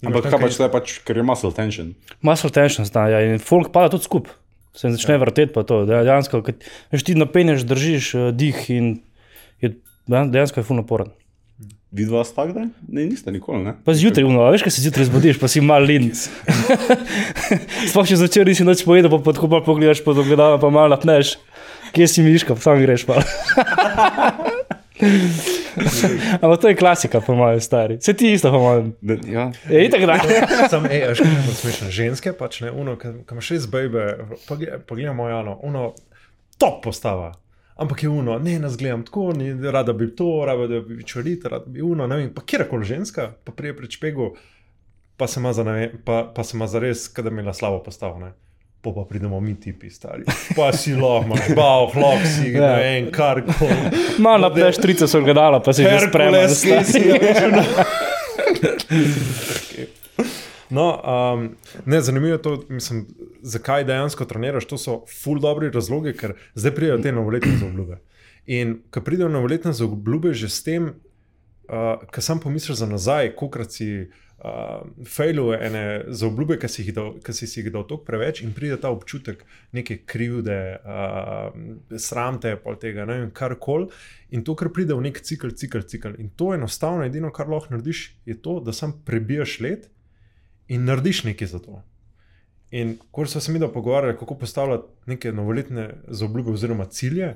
Ampak 0.03 0.27
kaj 0.27 0.39
pač 0.41 0.57
je 0.59 0.67
pač, 0.71 0.99
ker 1.07 1.17
je 1.17 1.23
muscle 1.23 1.51
tension. 1.55 1.93
muscle 2.25 2.51
tension 2.51 2.83
zna, 2.87 3.07
ja, 3.13 3.19
in 3.23 3.39
folk 3.39 3.71
pada 3.71 3.87
tudi 3.93 4.03
skup. 4.03 4.27
Se 4.75 4.91
začne 4.91 5.15
ja. 5.15 5.21
vrteti 5.23 5.53
pa 5.55 5.63
to. 5.63 5.85
Dejansko, 5.87 6.43
kad, 6.43 6.59
veš, 6.91 7.05
ti 7.07 7.15
napenješ, 7.15 7.63
držiš 7.63 8.05
uh, 8.19 8.25
dih 8.35 8.59
in 8.75 8.99
je, 9.63 9.71
dejan- 10.11 10.27
dejansko 10.33 10.59
je 10.59 10.67
ful 10.67 10.75
naporen. 10.81 11.13
Vidva 11.95 12.25
sta 12.27 12.43
tak, 12.43 12.51
da? 12.51 12.67
Ne, 12.91 13.07
niste 13.07 13.31
nikoli, 13.31 13.63
ne? 13.63 13.79
Pa 13.87 13.95
zjutraj, 13.95 14.27
uno, 14.27 14.43
a 14.43 14.51
veš, 14.51 14.67
kaj 14.67 14.75
se 14.75 14.83
zjutraj 14.83 15.07
zbudiš, 15.07 15.39
pa 15.39 15.47
si 15.47 15.63
mal 15.63 15.79
lin. 15.79 16.11
Sploh 17.89 18.03
če 18.03 18.19
zvečer 18.19 18.43
nisi 18.51 18.67
noč 18.67 18.83
pojedel, 18.83 19.15
pa 19.15 19.31
tako 19.31 19.47
pa 19.47 19.63
pogledaš 19.63 20.03
pod 20.03 20.19
ogledalo, 20.19 20.59
pa 20.59 20.67
malo 20.67 20.91
napneš. 20.91 21.39
Kje 21.95 22.11
si 22.11 22.19
miška, 22.25 22.59
sam 22.59 22.83
greš 22.83 23.07
pa. 23.07 23.23
Ampak 26.41 26.61
to 26.61 26.67
je 26.67 26.75
klasika, 26.75 27.21
po 27.21 27.35
mojem 27.35 27.61
stari. 27.61 27.97
Se 28.01 28.13
ti 28.13 28.31
isto, 28.33 28.51
po 28.51 28.59
mojem. 28.59 28.93
Ja. 29.27 29.51
Je 29.69 29.85
itak 29.85 30.05
da. 30.05 30.19
Sam, 30.71 30.85
ej, 30.85 31.07
veš, 31.07 31.23
kaj 31.23 31.55
smešno. 31.61 31.89
Ženske 31.91 32.33
pač 32.33 32.61
ne, 32.65 32.71
uno, 32.71 32.97
ki 32.99 33.13
imaš 33.31 33.51
res 33.55 33.67
bebe, 33.71 34.05
pogledamo 34.87 35.29
Jano, 35.29 35.59
uno, 35.63 35.93
top 36.57 36.83
postava. 36.83 37.33
Ampak 37.75 38.03
je 38.03 38.09
uno, 38.09 38.37
ne, 38.39 38.59
nas 38.59 38.77
gledam 38.77 39.03
tako, 39.03 39.33
ni, 39.35 39.51
rada 39.71 39.93
bi 39.93 40.07
to, 40.15 40.45
rada 40.47 40.79
bi 40.81 41.03
čorita, 41.03 41.49
rada 41.49 41.67
bi 41.67 41.81
uno, 41.83 42.07
ne 42.07 42.21
vem, 42.21 42.29
pa 42.33 42.41
kjerkoli 42.41 42.85
ženska, 42.85 43.33
pa 43.43 43.51
prije 43.51 43.75
pred 43.77 43.91
špegu, 43.91 44.29
pa 45.17 45.27
se 45.27 45.39
ima 45.39 45.53
za, 45.53 45.63
ne, 45.63 45.91
pa, 46.05 46.23
pa 46.35 46.43
se 46.43 46.55
ima 46.57 46.67
za 46.71 46.79
res, 46.79 47.07
kada 47.11 47.29
mi 47.29 47.43
je 47.43 47.53
slabo 47.53 47.83
postavo, 47.83 48.19
ne. 48.19 48.31
Po 48.85 48.93
pa 48.93 49.01
pridemo 49.09 49.39
mi 49.41 49.55
tipi, 49.57 49.89
stari. 49.89 50.23
Pa 50.55 50.69
si 50.77 50.93
lahko, 50.93 51.25
imaš 51.25 51.47
bav, 51.57 51.95
lahko 51.97 52.27
si, 52.29 52.51
ne 52.53 52.59
Ja. 52.61 52.75
vem, 52.77 53.07
kar 53.11 53.41
koli. 53.41 54.01
Malo 54.21 54.45
napneš 54.45 54.77
trice 54.77 55.07
so 55.09 55.23
gledala, 55.25 55.57
pa 55.59 55.73
si 55.73 55.81
že. 55.81 55.89
Herkules, 55.89 56.59
ki 56.61 56.83
si 56.85 57.01
ga 57.09 57.15
No, 60.69 60.85
um, 61.01 61.55
ne, 61.85 62.01
zanimivo 62.01 62.33
je 62.33 62.41
to, 62.41 62.53
mislim, 62.69 63.07
zakaj 63.41 63.83
dejansko 63.83 64.25
treniraš. 64.25 64.65
To 64.65 64.77
so 64.77 64.99
ful 65.23 65.39
dobri 65.39 65.69
razlogi, 65.73 66.13
ker 66.17 66.33
zdaj 66.55 66.75
pridejo 66.75 66.97
te 67.01 67.11
novoletne 67.11 67.57
zaobljube. 67.57 67.97
In 68.45 68.79
ko 68.93 69.01
pridejo 69.01 69.29
novoletne 69.29 69.73
zaobljube, 69.73 70.33
že 70.33 70.49
s 70.49 70.63
tem, 70.63 70.91
uh, 71.69 72.05
ko 72.13 72.21
sam 72.21 72.39
pomisliš 72.39 72.77
za 72.81 72.89
nazaj, 72.89 73.33
kolikrat 73.37 73.71
si 73.73 74.11
uh, 74.45 75.05
failil 75.09 75.53
ene 75.55 75.83
zaobljube, 76.13 76.57
ki 76.61 76.69
si 76.69 76.83
jih 76.83 76.93
dal, 76.95 77.15
si 77.33 77.47
si 77.49 77.61
jih 77.61 77.71
dal 77.73 77.85
toliko 77.89 78.05
preveč, 78.07 78.43
in 78.45 78.53
pride 78.53 78.77
ta 78.81 78.91
občutek 78.93 79.41
neke 79.75 80.01
krivde, 80.05 80.59
uh, 80.83 81.49
sramte, 82.01 82.55
pol 82.61 82.77
tega, 82.81 83.07
ne 83.09 83.19
vem, 83.23 83.33
karkoli. 83.35 83.89
In 84.37 84.45
to, 84.45 84.55
kar 84.59 84.69
pride 84.75 84.97
v 84.97 85.07
nek 85.07 85.19
cikl, 85.25 85.55
cikl, 85.57 85.83
cikl. 85.89 86.15
In 86.21 86.29
to 86.37 86.53
enostavno, 86.53 87.05
edino, 87.07 87.33
kar 87.33 87.49
lahko 87.51 87.73
narediš, 87.73 88.05
je 88.29 88.37
to, 88.41 88.59
da 88.63 88.75
sam 88.75 88.93
prebijaš 89.07 89.59
let 89.65 89.89
in 90.67 90.85
narediš 90.85 91.25
nekaj 91.29 91.53
za 91.55 91.61
to. 91.63 91.81
In 92.75 92.97
ko 93.11 93.25
smo 93.25 93.41
se 93.41 93.51
mi 93.51 93.59
da 93.59 93.71
pogovarjali, 93.71 94.17
kako 94.19 94.37
postavljati 94.37 95.11
neke 95.11 95.31
novoletne 95.31 95.89
zaobljube 96.07 96.51
oziroma 96.51 96.85
cilje, 96.85 97.35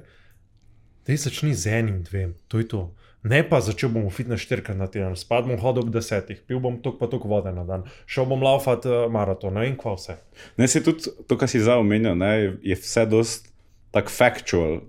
da 1.06 1.14
jih 1.14 1.22
začni 1.22 1.54
z 1.56 1.80
enim, 1.80 2.04
dvem, 2.04 2.36
to 2.48 2.60
je 2.60 2.68
to. 2.68 2.82
Ne 3.24 3.42
pa 3.44 3.60
začel 3.60 3.92
bom 3.92 4.08
fitness 4.08 4.46
štirikrat 4.48 4.78
na 4.80 4.88
teden, 4.88 5.16
spad 5.20 5.44
bom 5.44 5.60
hodil 5.60 5.84
ob 5.84 5.92
desetih, 5.92 6.40
pil 6.48 6.62
bom 6.64 6.78
tok 6.80 7.02
pa 7.02 7.10
tok 7.12 7.28
vode 7.28 7.52
na 7.52 7.66
dan, 7.68 7.84
šel 8.08 8.30
bom 8.32 8.40
laufat 8.40 8.88
uh, 8.88 9.00
maraton, 9.12 9.58
ne 9.58 9.66
vem 9.68 9.76
kva 9.80 9.98
vse. 9.98 10.16
Ne, 10.56 10.70
se 10.72 10.80
tudi 10.86 11.12
to, 11.28 11.36
kar 11.36 11.52
si 11.52 11.60
zdaj 11.60 11.84
omenil, 11.84 12.16
ne, 12.16 12.32
je 12.64 12.80
vse 12.80 13.04
dost 13.12 13.52
tako 13.92 14.16
factual, 14.16 14.80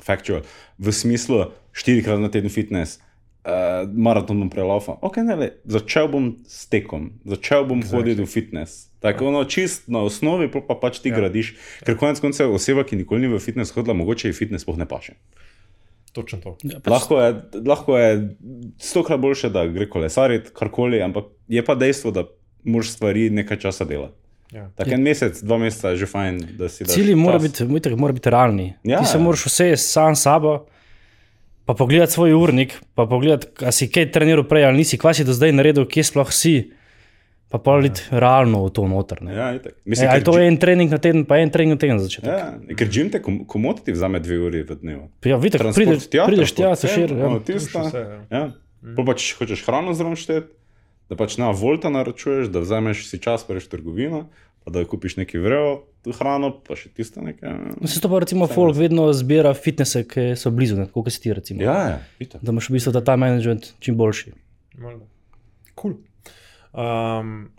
factual, 0.00 0.46
v 0.80 0.96
smislu 0.96 1.50
štirikrat 1.76 2.24
na 2.24 2.32
teden 2.32 2.52
fitness. 2.52 3.02
Uh, 3.42 3.82
maraton 3.90 4.38
bom 4.38 4.48
prelaufen. 4.48 4.96
Okay, 5.02 5.26
ne, 5.26 5.34
le, 5.34 5.48
začel 5.66 6.06
bom 6.08 6.30
s 6.46 6.70
tekom, 6.70 7.10
začel 7.26 7.66
bom 7.66 7.82
exactly. 7.82 7.98
hoditi 7.98 8.22
v 8.22 8.30
fitness. 8.30 8.86
Tako 9.02 9.32
ono 9.32 9.42
čist 9.50 9.90
na 9.90 10.04
osnovi, 10.06 10.46
pa 10.46 10.76
pač 10.78 11.02
ti 11.02 11.10
ja. 11.10 11.18
gradiš. 11.18 11.56
Ker 11.82 11.98
konec 11.98 12.22
koncev 12.22 12.54
oseba, 12.54 12.86
ki 12.86 13.02
nikoli 13.02 13.26
ni 13.26 13.32
v 13.32 13.42
fitness 13.42 13.74
hodila, 13.74 13.98
mogoče 13.98 14.30
ji 14.30 14.38
fitness 14.38 14.62
sploh 14.62 14.78
ne 14.78 14.86
paše. 14.86 15.18
Točno 16.12 16.38
to. 16.42 16.56
Ja, 16.62 16.80
pač, 16.80 16.90
Lahko 16.92 17.20
je, 17.20 17.34
lahko 17.66 17.98
je 17.98 18.08
stokrat 18.78 19.20
boljše, 19.20 19.48
da 19.50 19.64
gre 19.66 19.88
kolesariti, 19.88 20.52
karkoli, 20.54 21.00
ampak 21.02 21.30
je 21.48 21.64
pa 21.64 21.74
dejstvo, 21.74 22.12
da 22.12 22.26
moraš 22.64 22.90
stvari 22.98 23.30
nekaj 23.30 23.62
časa 23.64 23.84
delati. 23.88 24.18
Ja. 24.52 24.66
Tako 24.76 24.92
en 24.92 25.06
mesec, 25.06 25.38
dva 25.40 25.56
meseca 25.58 25.94
je 25.94 26.02
že 26.02 26.06
fajn, 26.06 26.42
da 26.58 26.68
si 26.68 26.84
daš 26.84 26.92
Cilji 26.94 27.14
mora 27.16 27.38
biti, 27.40 27.64
itak 27.64 27.96
mora 27.96 28.12
biti 28.12 28.30
realni. 28.30 28.74
Ja, 28.84 29.00
Ti 29.00 29.14
se 29.14 29.16
ja. 29.16 29.22
moraš 29.24 29.46
vse 29.48 29.76
sam 29.80 30.16
sabo 30.16 30.66
pa 31.64 31.74
pogledati 31.74 32.12
svoj 32.12 32.32
urnik, 32.34 32.74
pa 32.94 33.06
pogledati, 33.06 33.64
a 33.64 33.72
si 33.72 33.88
kaj 33.90 34.10
treniral 34.12 34.44
prej 34.48 34.66
ali 34.68 34.82
nisi, 34.82 34.98
kva 34.98 35.14
si 35.14 35.24
do 35.24 35.32
zdaj 35.32 35.54
naredil, 35.54 35.86
kje 35.88 36.04
sploh 36.04 36.32
si, 36.34 36.72
pa 37.52 37.60
pa 37.60 37.74
biti 37.78 38.08
realno 38.10 38.64
v 38.64 38.70
to 38.72 38.86
noter. 38.88 39.20
ne. 39.20 39.34
Ja, 39.34 39.50
itak. 39.52 39.72
E, 39.74 39.84
Mislim, 39.84 40.08
je 40.08 40.14
ker 40.14 40.24
to 40.24 40.32
gym- 40.32 40.46
en 40.46 40.56
trening 40.56 40.88
na 40.88 40.98
teden, 40.98 41.24
pa 41.24 41.36
en 41.36 41.50
trening 41.50 41.74
na 41.74 41.78
teden 41.78 42.00
za 42.00 42.08
začetek. 42.08 42.32
Ja, 42.32 42.48
ker 42.74 42.88
gym 42.88 43.12
te 43.12 43.20
kom- 43.20 43.44
komoti 43.44 43.84
ti 43.84 43.92
vzame 43.92 44.18
dve 44.18 44.40
uri 44.40 44.62
v 44.62 44.74
dnevu. 44.74 45.04
Ja, 45.22 45.36
vidite, 45.36 45.60
Transport 45.60 45.76
prideš, 45.76 46.08
tja, 46.08 46.24
prideš 46.24 46.52
tja, 46.52 46.72
se 46.74 46.88
sem, 46.88 46.96
širi. 46.96 47.14
Ja. 47.14 47.28
no, 47.28 47.38
tista, 47.38 47.84
vse, 47.84 48.00
ja. 48.00 48.18
ja. 48.32 48.42
Pol 48.96 49.04
pa 49.04 49.14
če 49.14 49.36
hočeš 49.38 49.62
hrano 49.62 49.92
zraven 49.94 50.16
šteti, 50.16 50.48
da 51.06 51.14
pač 51.14 51.36
na 51.36 51.52
volta 51.52 51.86
naročuješ, 51.86 52.48
da 52.48 52.58
vzameš 52.58 53.04
si 53.06 53.20
čas, 53.20 53.44
prejš 53.44 53.68
trgovino, 53.68 54.26
pa 54.64 54.70
da 54.70 54.82
kupiš 54.82 55.20
neki 55.20 55.38
vrejo 55.38 55.84
hrano, 56.08 56.50
pa 56.64 56.74
še 56.74 56.88
tisto 56.90 57.20
nekaj. 57.20 57.78
No, 57.78 57.86
Se 57.86 58.00
to 58.00 58.08
pa 58.08 58.18
recimo 58.18 58.46
folk 58.46 58.74
vedno 58.74 59.12
zbira 59.12 59.52
fitnese, 59.54 60.02
ki 60.02 60.32
so 60.34 60.50
blizu, 60.50 60.74
ne, 60.76 60.86
kot 60.86 61.12
si 61.12 61.20
ti 61.20 61.30
recimo. 61.30 61.62
Ja, 61.62 61.76
ja, 61.88 61.98
itak. 62.18 62.42
Da 62.42 62.50
imaš 62.50 62.70
v 62.70 62.74
bistvu 62.74 62.92
ta 62.92 63.02
time 63.02 63.28
management 63.28 63.74
čim 63.78 63.94
boljši. 63.94 64.32
Cool. 65.74 65.94
Um, 66.72 67.50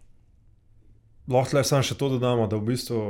lahko 1.29 1.57
le 1.57 1.63
samo 1.63 1.85
še 1.85 1.97
to 1.99 2.09
dodamo, 2.15 2.47
da 2.49 2.57
v 2.57 2.73
bistvu, 2.73 3.03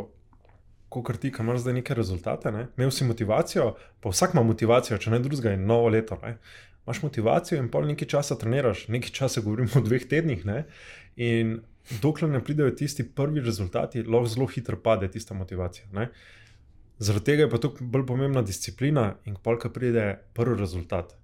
ko 0.94 1.16
ti 1.18 1.32
imaš 1.40 1.64
zdaj 1.64 1.74
neke 1.80 1.96
rezultate, 1.98 2.52
ne? 2.52 2.68
imel 2.78 2.92
si 2.92 3.06
motivacijo, 3.08 3.74
pa 4.02 4.12
vsak 4.14 4.36
ima 4.36 4.44
motivacijo, 4.46 5.00
če 5.02 5.16
ne 5.16 5.20
drugega, 5.24 5.56
in 5.58 5.66
novo 5.66 5.90
leto. 5.90 6.20
Ne? 6.22 6.38
Imaš 6.86 7.02
motivacijo 7.02 7.58
in 7.62 7.72
pol 7.74 7.88
nekaj 7.90 8.12
časa 8.14 8.38
treniraš, 8.38 8.88
nekaj 8.94 9.16
časa 9.16 9.42
govorimo 9.42 9.80
o 9.80 9.86
dveh 9.86 10.06
tednih. 10.10 10.46
Ne? 10.46 10.66
In 11.16 11.62
dokler 12.04 12.30
ne 12.30 12.44
pridejo 12.44 12.76
tisti 12.78 13.08
prvi 13.08 13.42
rezultati, 13.42 14.04
lahko 14.04 14.30
zelo 14.36 14.48
hitro 14.52 14.78
pade 14.84 15.10
tista 15.12 15.34
motivacija. 15.34 15.88
Ne? 15.96 16.10
Zaradi 17.00 17.26
tega 17.32 17.48
je 17.48 17.50
pa 17.50 17.58
tukaj 17.58 17.88
bolj 17.88 18.06
pomembna 18.08 18.44
disciplina 18.46 19.16
in 19.26 19.40
pol, 19.42 19.58
ko 19.60 19.72
pride 19.74 20.06
prvi 20.38 20.60
rezultat, 20.60 21.16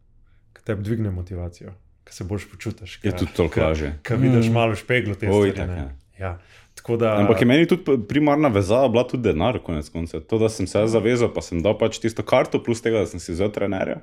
ki 0.55 0.65
te 0.65 0.75
dvigne 0.75 1.11
motivacijo, 1.13 1.75
ki 2.09 2.15
se 2.15 2.23
boljš 2.23 2.49
počutiš. 2.51 2.99
Je 3.03 3.11
ke- 3.11 3.17
tudi 3.17 3.31
toliko 3.33 3.61
lažje. 3.61 3.93
Ko 4.01 4.17
vidiš 4.17 4.49
malo 4.49 4.75
špeglo 4.75 5.15
te 5.15 5.29
Oj, 5.29 5.51
stvari. 5.51 5.53
tak, 5.53 5.69
ja. 5.69 5.89
Ja. 6.19 6.31
Tako 6.75 6.97
da, 6.97 7.13
Ampak 7.17 7.41
je 7.41 7.45
meni 7.45 7.67
tudi 7.67 7.97
primarna 8.07 8.47
vezava 8.47 8.87
bila 8.87 9.03
tudi 9.03 9.23
denar, 9.23 9.59
konec 9.59 9.89
koncev. 9.89 10.21
To, 10.21 10.37
da 10.37 10.49
sem 10.49 10.67
se 10.67 10.79
jaz 10.79 10.91
zavezal, 10.91 11.27
pa 11.33 11.41
sem 11.41 11.61
dal 11.61 11.77
pač 11.77 11.99
tisto 11.99 12.23
karto, 12.23 12.63
plus 12.63 12.81
tega, 12.81 12.99
da 12.99 13.05
sem 13.05 13.19
si 13.19 13.31
vzel 13.31 13.51
trenerja. 13.51 13.99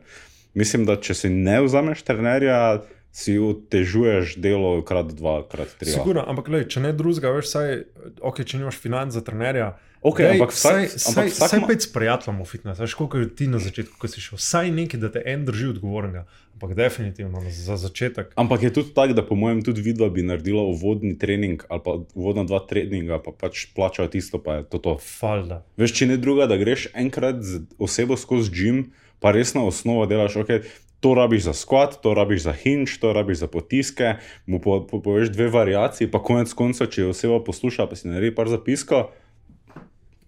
Mislim, 0.55 0.85
da 0.85 0.97
če 0.97 1.15
si 1.15 1.29
ne 1.29 1.61
vzameš 1.65 2.03
trenerja, 2.03 2.83
si 3.13 3.39
otežuješ 3.41 4.37
delo 4.37 4.83
krat 4.85 5.15
dva, 5.17 5.41
krat 5.49 5.73
tri. 5.81 5.89
Sigurno, 5.89 6.25
ampak 6.29 6.49
lej, 6.53 6.67
če 6.69 6.81
ne 6.85 6.93
drugega, 6.93 7.33
veš, 7.33 7.49
saj, 7.49 7.73
okay, 8.21 8.45
če 8.45 8.61
nimaš 8.61 8.77
financ 8.77 9.17
za 9.17 9.25
trenerja. 9.25 9.71
Okej, 10.07 10.25
daj, 10.25 10.35
ampak 10.37 10.51
vsak- 10.51 10.87
saj, 10.87 11.11
ampak 11.11 11.27
vsak 11.27 11.49
saj 11.49 11.59
ima- 11.59 11.67
pet 11.67 11.81
s 11.83 11.89
prijateljem 11.89 12.37
v 12.37 12.47
fitness, 12.47 12.79
veš, 12.79 12.95
koliko 12.95 13.19
je 13.19 13.29
ti 13.33 13.47
na 13.47 13.59
začetku, 13.59 13.95
ko 13.97 14.07
si 14.07 14.21
šel. 14.21 14.39
Saj 14.39 14.71
nekaj, 14.71 15.01
da 15.01 15.09
te 15.09 15.23
en 15.25 15.43
drži 15.43 15.67
odgovornega, 15.69 16.23
ampak 16.55 16.75
definitivno 16.75 17.43
za 17.43 17.75
začetek. 17.77 18.31
Ampak 18.35 18.63
je 18.63 18.71
tudi 18.73 18.93
tako, 18.93 19.13
da 19.13 19.23
po 19.23 19.35
mojem 19.35 19.61
tudi 19.61 19.83
vidva 19.83 20.07
bi 20.09 20.23
naredila 20.23 20.63
uvodni 20.65 21.13
trening 21.15 21.65
ali 21.67 21.81
pa 21.81 21.91
uvodna 22.15 22.45
dva 22.45 22.61
treninga, 22.61 23.19
pa 23.19 23.33
pač 23.33 23.67
plačajo 23.69 24.09
tisto, 24.09 24.39
pa 24.39 24.55
je 24.55 24.63
to 24.65 24.79
to. 24.79 24.93
Falda. 25.01 25.67
Veš, 25.77 25.93
če 25.93 26.07
ne 26.07 26.17
druga, 26.17 26.47
da 26.47 26.57
greš 26.57 26.87
enkrat 26.95 27.43
z 27.43 27.67
osebo 27.77 28.15
skozi 28.17 28.51
gim, 28.53 28.79
pa 29.19 29.31
resna 29.31 29.65
osnova 29.65 30.07
delaš, 30.07 30.37
ok. 30.37 30.63
To 30.99 31.13
rabiš 31.13 31.43
za 31.43 31.53
skvat, 31.53 32.01
to 32.01 32.15
rabiš 32.15 32.43
za 32.43 32.55
hinč, 32.55 32.97
to 32.97 33.13
rabiš 33.13 33.39
za 33.39 33.49
potiske, 33.49 34.17
mu 34.47 34.59
po, 34.59 34.81
po, 34.83 34.97
poveš 34.99 35.29
dve 35.29 35.49
variaciji, 35.49 36.09
pa 36.09 36.19
konec 36.19 36.49
konca, 36.49 36.87
če 36.87 37.05
oseba 37.07 37.37
posluša, 37.39 37.85
pa 37.85 37.95
si 37.95 38.09
naredi 38.09 38.33
par 38.33 38.49
zapiskov. 38.49 39.13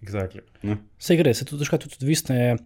Exactly. 0.01 0.43
Vse 0.99 1.17
gre, 1.19 1.33
se 1.33 1.45
tudi, 1.45 1.65
tudi 1.65 1.95
odvisno 2.01 2.35
je. 2.35 2.57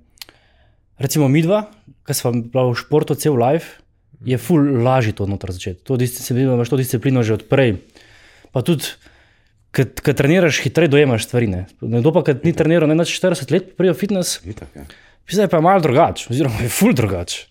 Recimo 1.02 1.28
mi 1.28 1.42
dva, 1.42 1.66
ki 2.06 2.14
smo 2.14 2.32
bila 2.38 2.68
v 2.70 2.78
športu 2.78 3.18
cel 3.18 3.34
life, 3.34 3.82
je 4.26 4.38
ful 4.38 4.62
lažje 4.86 5.16
to 5.18 5.26
noter 5.28 5.52
začeti. 5.52 5.82
To 5.90 5.98
disciplino, 5.98 6.54
imaš 6.54 6.70
to 6.70 6.80
disciplino 6.80 7.24
že 7.26 7.40
odprej. 7.42 7.82
Pa 8.54 8.62
tudi, 8.62 8.94
ko 9.74 10.14
treniraš, 10.14 10.62
hitreje 10.64 10.94
dojemaš 10.94 11.26
stvari. 11.26 11.50
Ne. 11.50 11.66
Nekdo 11.82 12.14
pa, 12.14 12.22
ki 12.28 12.38
ni 12.46 12.54
treniral 12.54 12.88
ne 12.90 12.96
na 12.96 13.08
40 13.10 13.50
let, 13.52 13.74
prije 13.78 13.96
fitness, 13.98 14.38
Itak, 14.46 14.70
ja. 14.78 14.86
zdaj 15.26 15.50
pa 15.50 15.58
je 15.58 15.66
malo 15.66 15.82
drugače, 15.82 16.30
oziroma 16.30 16.62
je 16.62 16.70
ful 16.70 16.94
drugače. 16.94 17.50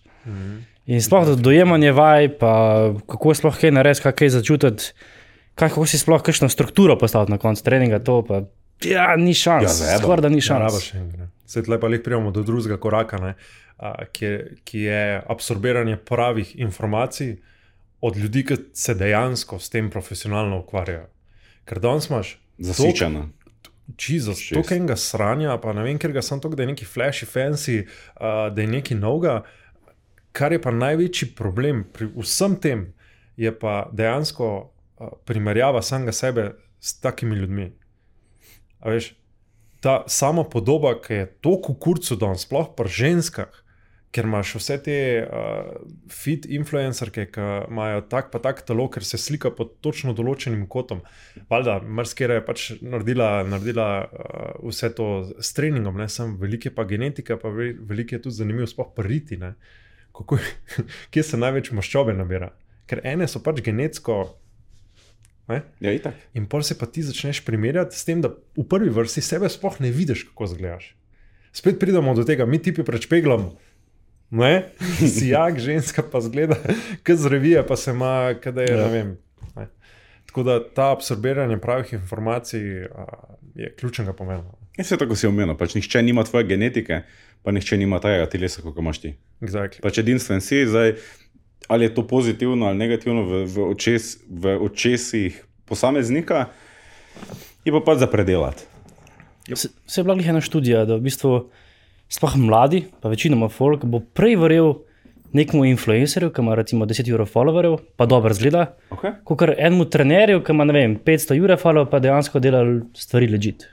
In 0.87 1.03
sploh 1.03 1.27
to 1.27 1.35
dojemanje 1.39 1.91
vaj, 1.95 2.31
pa 2.39 2.53
kako 3.07 3.35
sploh 3.35 3.59
kaj 3.59 3.75
narediti, 3.75 4.07
kaj 4.07 4.33
začutiti, 4.39 4.91
kako 5.59 5.85
si 5.87 5.99
sploh 5.99 6.23
kakšno 6.23 6.49
strukturo 6.51 6.95
postaviti 6.99 7.35
na 7.35 7.39
koncu 7.39 7.63
treninga, 7.63 7.99
to 8.03 8.23
pa 8.23 8.43
ja, 8.85 9.15
ni 9.15 9.33
šans. 9.33 9.63
Ja, 9.63 9.73
zajebano. 9.73 10.03
Skoraj 10.03 10.21
da 10.21 10.29
ni 10.29 10.37
Ja, 10.37 10.41
šans. 10.41 10.93
enega. 10.93 11.27
Sedaj 11.45 11.65
tle 11.65 11.79
pa 11.79 11.87
leh 11.87 12.03
prijemo 12.03 12.31
do 12.31 12.43
drugega 12.43 12.77
koraka, 12.77 13.17
ne, 13.17 13.33
a, 13.77 14.05
ki, 14.05 14.25
je, 14.25 14.55
ki 14.63 14.79
je 14.79 15.01
absorbiranje 15.29 15.97
pravih 15.97 16.55
informacij 16.59 17.35
od 18.01 18.17
ljudi, 18.17 18.45
ki 18.45 18.55
se 18.73 18.95
dejansko 18.95 19.59
s 19.59 19.69
tem 19.69 19.89
profesionalno 19.89 20.59
ukvarjajo. 20.59 21.07
Ker 21.65 21.79
danes 21.79 22.09
imaš 22.09 22.39
Zasičena. 22.57 23.29
Jezus, 23.99 24.39
to 24.49 24.61
enega 24.75 24.95
sranja, 24.95 25.57
pa 25.61 25.73
ne 25.73 25.83
vem, 25.83 25.97
ker 25.99 26.11
ga 26.15 26.21
sem 26.21 26.39
to, 26.39 26.49
da 26.49 26.63
je 26.63 26.67
neki 26.71 26.85
flashy, 26.85 27.27
fancy, 27.27 27.81
uh, 27.83 28.47
da 28.55 28.61
je 28.61 28.67
neki 28.67 28.95
novega. 28.95 29.41
Kar 30.31 30.51
je 30.51 30.61
pa 30.61 30.71
največji 30.71 31.33
problem 31.35 31.83
pri 31.93 32.07
vsem 32.15 32.55
tem, 32.55 32.85
je 33.37 33.51
pa 33.59 33.89
dejansko 33.91 34.47
uh, 34.55 35.09
primerjava 35.25 35.81
samega 35.81 36.11
sebe 36.11 36.51
s 36.79 36.99
takimi 36.99 37.35
ljudmi. 37.35 37.71
A 38.83 38.91
veš, 38.91 39.13
ta 39.83 40.03
sama 40.11 40.43
podoba, 40.43 40.95
ki 40.99 41.13
je 41.13 41.27
toliko 41.43 41.75
kurcu 41.79 42.15
dan, 42.19 42.35
sploh 42.39 42.73
pri 42.75 42.91
ženskah, 42.91 43.63
ker 44.13 44.27
imaš 44.29 44.51
vse 44.59 44.75
te 44.85 44.97
uh, 45.25 45.71
fit 46.11 46.45
influencerke, 46.45 47.25
ki 47.33 47.45
imajo 47.71 48.03
tak 48.11 48.29
pa 48.31 48.39
tak 48.43 48.61
telo, 48.67 48.85
ker 48.93 49.05
se 49.07 49.17
slika 49.17 49.49
pod 49.55 49.73
točno 49.81 50.13
določenim 50.13 50.67
kotom. 50.69 51.01
Valjda, 51.49 51.79
marsikera 51.83 52.37
je 52.37 52.45
pač 52.45 52.67
naredila, 52.83 53.29
naredila 53.47 53.87
uh, 54.03 54.51
vse 54.69 54.91
to 54.99 55.07
s 55.39 55.55
treningom, 55.57 55.97
ne 55.97 56.07
samo 56.11 56.37
velike 56.43 56.71
pa 56.75 56.85
genetika, 56.89 57.39
pa 57.41 57.49
ve- 57.49 57.73
veliko 57.73 58.19
je 58.19 58.25
tudi 58.27 58.37
zanimivo, 58.37 58.69
sploh 58.69 58.93
priti. 58.95 59.39
Ne? 59.41 59.55
Kako, 60.13 60.37
kje 61.15 61.25
se 61.31 61.41
največ 61.41 61.73
maščobe 61.73 62.13
nabira? 62.15 62.53
Ker 62.87 63.01
ene 63.07 63.27
so 63.31 63.41
pač 63.41 63.63
genetsko. 63.65 64.21
Ja, 65.51 65.91
itak. 65.91 66.15
In 66.33 66.47
pol 66.47 66.63
se 66.63 66.77
pa 66.79 66.87
ti 66.87 67.03
začneš 67.03 67.43
primerjati 67.43 67.97
s 67.97 68.07
tem, 68.07 68.21
da 68.23 68.31
v 68.31 68.63
prvi 68.69 68.91
vrsti 68.93 69.21
sebe 69.21 69.49
sploh 69.51 69.75
ne 69.83 69.91
vidiš, 69.91 70.23
kako 70.31 70.47
izgledaš. 70.47 70.93
Spet 71.53 71.79
pridemo 71.79 72.15
do 72.15 72.23
tega, 72.23 72.47
mi 72.49 72.61
tipi 72.63 72.85
pred 72.87 73.03
špeglom. 73.03 73.51
Ne, 74.33 74.71
si 75.13 75.29
jak, 75.29 75.59
ženska 75.59 76.01
pa 76.01 76.23
zgleda, 76.23 76.57
kot 77.05 77.19
z 77.19 77.29
revije, 77.29 77.61
pa 77.67 77.75
se 77.77 77.91
ima, 77.91 78.33
kada 78.41 78.65
je, 78.65 78.71
ja. 78.71 78.79
Ja. 78.79 78.87
ne 78.87 78.93
vem. 78.93 79.09
Ne. 79.55 79.67
Tako 80.31 80.43
da 80.47 80.57
ta 80.63 80.89
absorbiranje 80.95 81.59
pravih 81.61 81.93
informacij 81.93 82.87
a, 82.95 83.05
je 83.55 83.75
ključnega 83.75 84.13
pomena. 84.13 84.47
Je 84.77 84.83
se 84.83 84.97
tako 84.97 85.15
si 85.15 85.27
omenil, 85.29 85.53
pač 85.57 85.75
nihče 85.77 86.01
nima 86.01 86.23
tvoje 86.25 86.47
genetike, 86.49 87.03
pa 87.43 87.51
nihče 87.53 87.77
nima 87.77 87.99
tega 88.01 88.25
telesa, 88.25 88.63
kot 88.65 88.73
ga 88.73 88.81
imaš 88.81 89.03
ti. 89.03 89.13
Exactly. 89.43 89.83
Pač 89.83 89.99
edinstven 90.01 90.41
si, 90.41 90.63
zdaj, 90.65 90.95
ali 91.67 91.85
je 91.85 91.93
to 91.93 92.07
pozitivno 92.07 92.65
ali 92.65 92.77
negativno 92.77 93.23
v, 93.23 93.45
v, 93.45 93.69
očes, 93.69 94.17
v 94.27 94.57
očesih 94.59 95.37
posameznika, 95.65 96.45
je 97.63 97.71
pa 97.71 97.79
pač 97.79 97.97
za 97.97 98.07
predelati. 98.07 98.63
Se, 99.53 99.69
se 99.85 100.01
je 100.01 100.03
bila 100.03 100.15
ena 100.19 100.41
študija, 100.41 100.85
da 100.85 100.95
v 100.95 101.03
bistvu 101.03 101.49
sploh 102.07 102.35
mladi, 102.37 102.85
pa 103.01 103.09
večinoma 103.09 103.49
folk, 103.49 103.85
bo 103.85 103.99
prej 103.99 104.35
verjel 104.35 104.73
nekemu 105.33 105.65
influencerju, 105.65 106.29
ki 106.29 106.41
ima 106.41 106.55
recimo 106.55 106.85
10 106.85 107.09
ur 107.13 107.23
followerjev, 107.25 107.79
pa 107.97 108.05
dobro 108.05 108.33
zgleda, 108.33 108.75
Okay? 108.91 109.15
kot 109.23 109.41
enemu 109.49 109.85
trenerju, 109.85 110.43
ki 110.45 110.51
ima 110.51 110.63
vem, 110.69 110.95
500 110.99 111.39
ur 111.41 111.55
followerjev, 111.57 111.89
pa 111.89 111.99
dejansko 111.99 112.39
dela 112.39 112.61
stvari 112.93 113.27
ležit. 113.27 113.65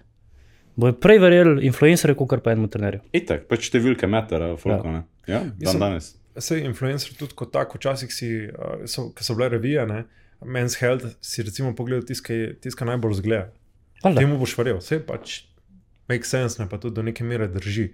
Bojo 0.77 0.93
prej 0.97 1.19
verjeli 1.19 1.67
influencerju, 1.67 2.17
kot 2.17 2.43
pa 2.43 2.55
enemu 2.55 2.69
trenerju. 2.73 3.01
Itak, 3.13 3.45
pač 3.51 3.69
številke 3.69 4.09
metara, 4.09 4.55
folko, 4.57 4.87
Ja. 4.89 4.93
ne. 4.93 5.03
Ja, 5.29 5.43
dan 5.61 5.79
danes. 5.79 6.17
Vse 6.41 6.59
influencer 6.65 7.15
tudi 7.19 7.37
kot 7.37 7.53
tako, 7.53 7.79
včasih 7.79 8.13
si, 8.13 8.31
uh, 8.49 8.83
so, 8.89 9.11
ko 9.15 9.27
so 9.27 9.37
bile 9.39 9.51
revije, 9.55 9.87
ne, 9.87 10.05
Men's 10.41 10.79
Health, 10.81 11.19
si 11.21 11.45
recimo 11.45 11.75
pogledal 11.77 12.07
tiskaj, 12.09 12.55
tiskaj 12.65 12.89
najbolj 12.95 13.19
zgleda. 13.21 13.51
Temu 14.01 14.39
boš 14.41 14.57
verjel, 14.57 14.79
vse 14.81 15.03
pač 15.05 15.43
make 16.09 16.25
sense, 16.25 16.57
ne 16.63 16.69
pa 16.69 16.81
tudi 16.81 16.97
do 16.97 17.05
neke 17.05 17.27
mere 17.29 17.51
drži. 17.53 17.91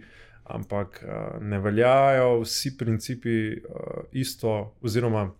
Ampak 0.46 1.00
uh, 1.02 1.40
ne 1.42 1.58
veljajo 1.58 2.44
vsi 2.44 2.76
principi 2.78 3.36
uh, 3.58 4.06
isto, 4.14 4.76
oziroma 4.86 5.32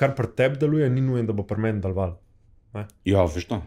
kar 0.00 0.14
pri 0.16 0.32
tebi 0.36 0.58
deluje, 0.58 0.88
ni 0.90 1.04
nujno, 1.04 1.26
da 1.28 1.36
bo 1.36 1.44
pri 1.46 1.60
meni 1.60 1.84
deloval. 1.84 2.16
Ja, 3.06 3.26
veš 3.30 3.46
to. 3.50 3.60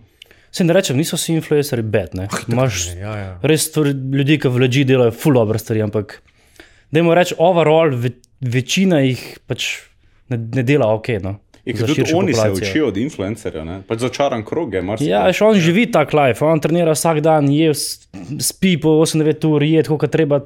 Se 0.52 0.66
ne 0.66 0.74
rečem, 0.74 0.98
niso 0.98 1.16
vsi 1.20 1.36
influencerji 1.38 1.86
bed. 1.86 2.16
ne. 2.18 2.28
Imaš 2.50 2.88
Ja, 2.98 3.14
ja. 3.18 3.30
res 3.44 3.68
stvari, 3.70 3.94
ljudi, 3.94 4.40
ki 4.42 4.52
v 4.52 4.64
leži 4.66 4.84
delajo 4.88 5.14
ful 5.16 5.38
dobre 5.38 5.60
stvari, 5.62 5.84
ampak 5.86 6.18
dajmo 6.92 7.14
reči, 7.16 7.36
overall, 7.38 7.94
ve, 7.96 8.16
večina 8.42 9.00
jih 9.02 9.38
pač 9.48 9.68
ne, 10.30 10.38
ne 10.38 10.64
dela 10.64 10.88
ok. 10.94 11.08
No, 11.24 11.38
In 11.68 11.76
ker 11.76 11.84
tudi 11.84 12.06
oni 12.16 12.32
se 12.32 12.40
populacijo. 12.40 12.64
učijo 12.64 12.88
od 12.88 12.98
influencerjev, 12.98 13.66
ne? 13.66 13.82
pač 13.84 14.00
začaran 14.00 14.44
krog 14.46 14.74
je, 14.74 14.82
mar 14.82 15.02
Ja, 15.04 15.26
še 15.34 15.44
on 15.44 15.60
živi 15.60 15.92
tak 15.92 16.14
life, 16.14 16.40
on 16.40 16.60
trenira 16.60 16.94
vsak 16.96 17.20
dan, 17.20 17.52
je, 17.52 17.74
spi 18.40 18.78
po 18.80 19.02
8-9 19.04 19.44
ur, 19.44 19.64
je 19.64 19.84
tako, 19.84 19.98
kot 19.98 20.12
treba. 20.12 20.40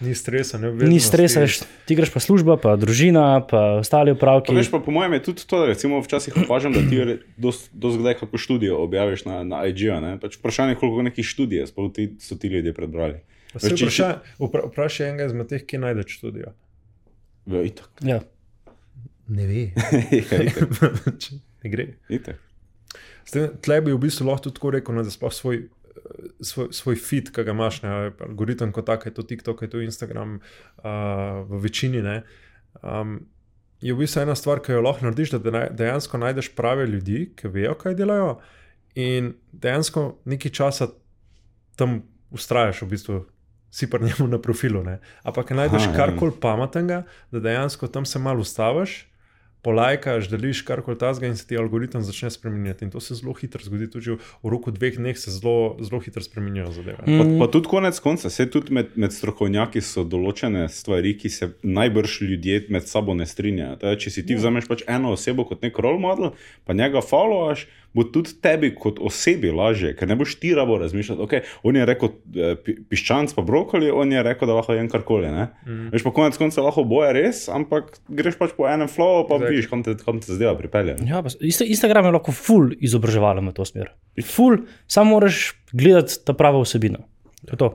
Ni 0.00 0.12
stresa, 0.12 0.58
ne 0.58 0.74
Ni 0.74 0.98
stresa, 1.00 1.40
veš, 1.40 1.62
ti 1.88 1.94
greš 1.96 2.10
pa 2.12 2.20
služba, 2.20 2.58
pa 2.60 2.74
družina, 2.76 3.40
pa 3.40 3.78
ostali 3.80 4.12
Pa 4.12 4.18
opravki. 4.18 4.52
veš, 4.52 4.68
pa 4.68 4.82
po 4.82 4.90
mojem 4.90 5.16
je 5.16 5.22
tudi 5.22 5.46
to, 5.46 5.62
da 5.62 5.70
recimo 5.70 6.02
včasih 6.02 6.36
opažam, 6.36 6.74
da 6.74 6.82
ti 6.82 6.98
dost, 7.38 7.70
dost 7.72 7.96
kdaj 7.96 8.18
kako 8.20 8.36
študijo 8.36 8.82
objaviš 8.82 9.24
na, 9.24 9.40
na 9.40 9.62
IG-ju. 9.64 9.96
ne. 10.02 10.18
Pač 10.20 10.36
vprašanje 10.36 10.74
je, 10.74 10.80
koliko 10.82 11.02
nekih 11.02 11.24
študij 11.24 11.58
je, 11.58 11.66
so 12.20 12.34
ti 12.36 12.48
ljudje 12.48 12.74
prebrali. 12.74 13.22
Veš, 13.54 13.72
vprašaj, 13.72 14.14
vpra, 14.36 14.66
vprašaj 14.68 15.08
enega 15.08 15.30
izmed 15.30 15.48
teh, 15.48 15.64
ki 15.64 15.78
najdeš 15.78 16.18
študijo. 16.18 16.52
Ja, 17.46 17.62
itak. 17.62 18.02
Ja. 18.02 18.20
Ne 19.28 19.46
ve. 19.46 19.62
Ja, 20.32 20.42
itak, 20.42 20.74
ne 21.62 21.70
gre. 21.70 21.86
itak. 22.08 22.42
Tem, 23.30 23.50
tle 23.62 23.80
bi 23.82 23.94
v 23.94 24.00
bistvu 24.02 24.28
lahko 24.28 24.46
tudi 24.46 24.58
tako 24.58 24.72
rekel, 24.76 24.94
ne, 24.94 25.02
da 25.06 25.10
sploh 25.10 25.32
svoj, 25.34 25.64
svoj, 26.38 26.68
svoj 26.74 26.98
feed, 27.02 27.32
ki 27.34 27.46
ga 27.46 27.54
imaš, 27.54 27.80
ne, 27.82 27.94
algoritem 28.28 28.74
kot 28.74 28.86
tak, 28.86 29.08
je 29.08 29.14
to 29.14 29.24
TikTok, 29.26 29.64
je 29.66 29.70
to 29.72 29.82
Instagram, 29.82 30.38
uh, 30.82 31.42
v 31.50 31.62
večini. 31.64 32.02
Ne, 32.06 32.20
um, 32.82 33.18
je 33.82 33.94
v 33.94 34.04
bistvu 34.04 34.22
ena 34.22 34.36
stvar, 34.38 34.62
ki 34.62 34.76
jo 34.76 34.84
lahko 34.86 35.08
narediš, 35.08 35.34
da 35.36 35.66
dejansko 35.74 36.22
najdeš 36.22 36.52
prave 36.58 36.86
ljudi, 36.86 37.26
ki 37.36 37.50
vejo, 37.52 37.74
kaj 37.78 37.98
delajo, 37.98 38.36
in 38.94 39.34
dejansko 39.52 40.06
nekaj 40.24 40.54
časa 40.54 40.88
tam 41.76 42.00
ustrajaš, 42.34 42.82
v 42.86 42.92
bistvu 42.94 43.18
si 43.70 43.90
pa 43.90 43.98
njemu 43.98 44.28
na 44.28 44.38
profilu. 44.42 44.82
Ne. 44.84 44.98
Ampak 45.22 45.50
najdeš 45.50 45.82
Aha, 45.82 45.90
ja. 45.90 45.96
karkoli 45.96 46.32
pametnega, 46.40 47.02
da 47.30 47.40
dejansko 47.40 47.88
tam 47.88 48.06
se 48.06 48.18
malo 48.18 48.40
ustaviš 48.40 49.06
polajkaš, 49.66 50.28
deliš 50.30 50.60
karkoli 50.62 50.98
tasga 50.98 51.26
in 51.26 51.36
se 51.36 51.46
ti 51.46 51.56
algoritem 51.58 52.02
začne 52.06 52.30
spremenjati. 52.30 52.84
In 52.86 52.90
to 52.94 53.00
se 53.02 53.16
zelo 53.18 53.32
hitro 53.34 53.64
zgodi, 53.64 53.88
tudi 53.90 54.04
že 54.04 54.14
v 54.42 54.50
roku 54.52 54.70
dveh 54.70 54.94
dneh 54.94 55.18
se 55.18 55.32
zelo, 55.34 55.74
zelo 55.82 55.98
hitro 56.04 56.22
spremenjajo 56.22 56.70
zadeve. 56.76 57.02
Pa, 57.02 57.24
pa 57.40 57.48
tudi 57.50 57.66
konec 57.72 57.98
konca, 58.00 58.30
se 58.30 58.46
tudi 58.50 58.74
med, 58.76 58.94
med 58.94 59.14
strokovnjaki 59.16 59.82
so 59.82 60.04
določene 60.06 60.68
stvari, 60.70 61.16
ki 61.18 61.32
se 61.34 61.50
najbrž 61.66 62.20
ljudje 62.28 62.60
med 62.70 62.86
sabo 62.86 63.16
ne 63.18 63.26
strinjajo. 63.26 63.80
Teda, 63.82 63.98
če 63.98 64.14
si 64.14 64.26
ti 64.28 64.38
vzameš 64.38 64.70
pač 64.70 64.86
eno 64.86 65.16
osebo 65.18 65.48
kot 65.50 65.66
nek 65.66 65.82
role 65.82 65.98
model, 65.98 66.36
pa 66.62 66.78
njega 66.78 67.02
followers, 67.02 67.66
bo 67.96 68.04
tudi 68.04 68.34
tebi 68.36 68.74
kot 68.74 68.98
osebi 69.00 69.48
lažje, 69.50 69.94
ker 69.96 70.04
ne 70.04 70.14
boš 70.14 70.34
ti 70.36 70.52
rabo 70.52 70.76
razmišljati. 70.76 71.22
Okay, 71.22 71.40
on 71.64 71.76
je 71.76 71.86
rekel 71.86 72.10
eh, 72.36 72.52
pi- 72.60 72.76
piščanc, 72.84 73.32
pa 73.32 73.40
brokoli, 73.40 73.88
on 73.90 74.12
je 74.12 74.20
rekel, 74.22 74.44
da 74.44 74.54
lahko 74.54 74.76
jem 74.76 74.90
karkoli. 74.92 75.30
Mm. 75.64 75.88
Veš 75.90 76.04
pa 76.04 76.12
konec 76.12 76.36
konca 76.36 76.60
lahko 76.60 76.84
boje 76.84 77.12
res, 77.12 77.48
ampak 77.48 77.96
greš 78.06 78.36
pač 78.36 78.52
po 78.52 78.68
enem 78.68 78.84
flowu, 78.86 79.24
pa 79.24 79.40
vidiš, 79.40 79.66
kam 79.66 79.80
te, 79.80 79.96
kam 79.96 80.20
te 80.20 80.28
zdaj 80.30 80.52
pripelje. 80.58 80.98
ne. 81.00 81.08
Ja, 81.08 81.22
pa 81.22 81.32
Insta- 81.40 81.64
Instagram 81.64 82.04
je 82.04 82.12
lahko 82.12 82.32
full 82.32 82.76
izobraževalen 82.76 83.48
v 83.48 83.52
to 83.52 83.64
smer. 83.64 83.90
Full, 84.22 84.60
samo 84.86 85.10
moraš 85.10 85.56
gledati 85.72 86.20
ta 86.20 86.36
pravo 86.36 86.60
vsebino. 86.60 87.08
To 87.46 87.50
je 87.50 87.56
to. 87.56 87.68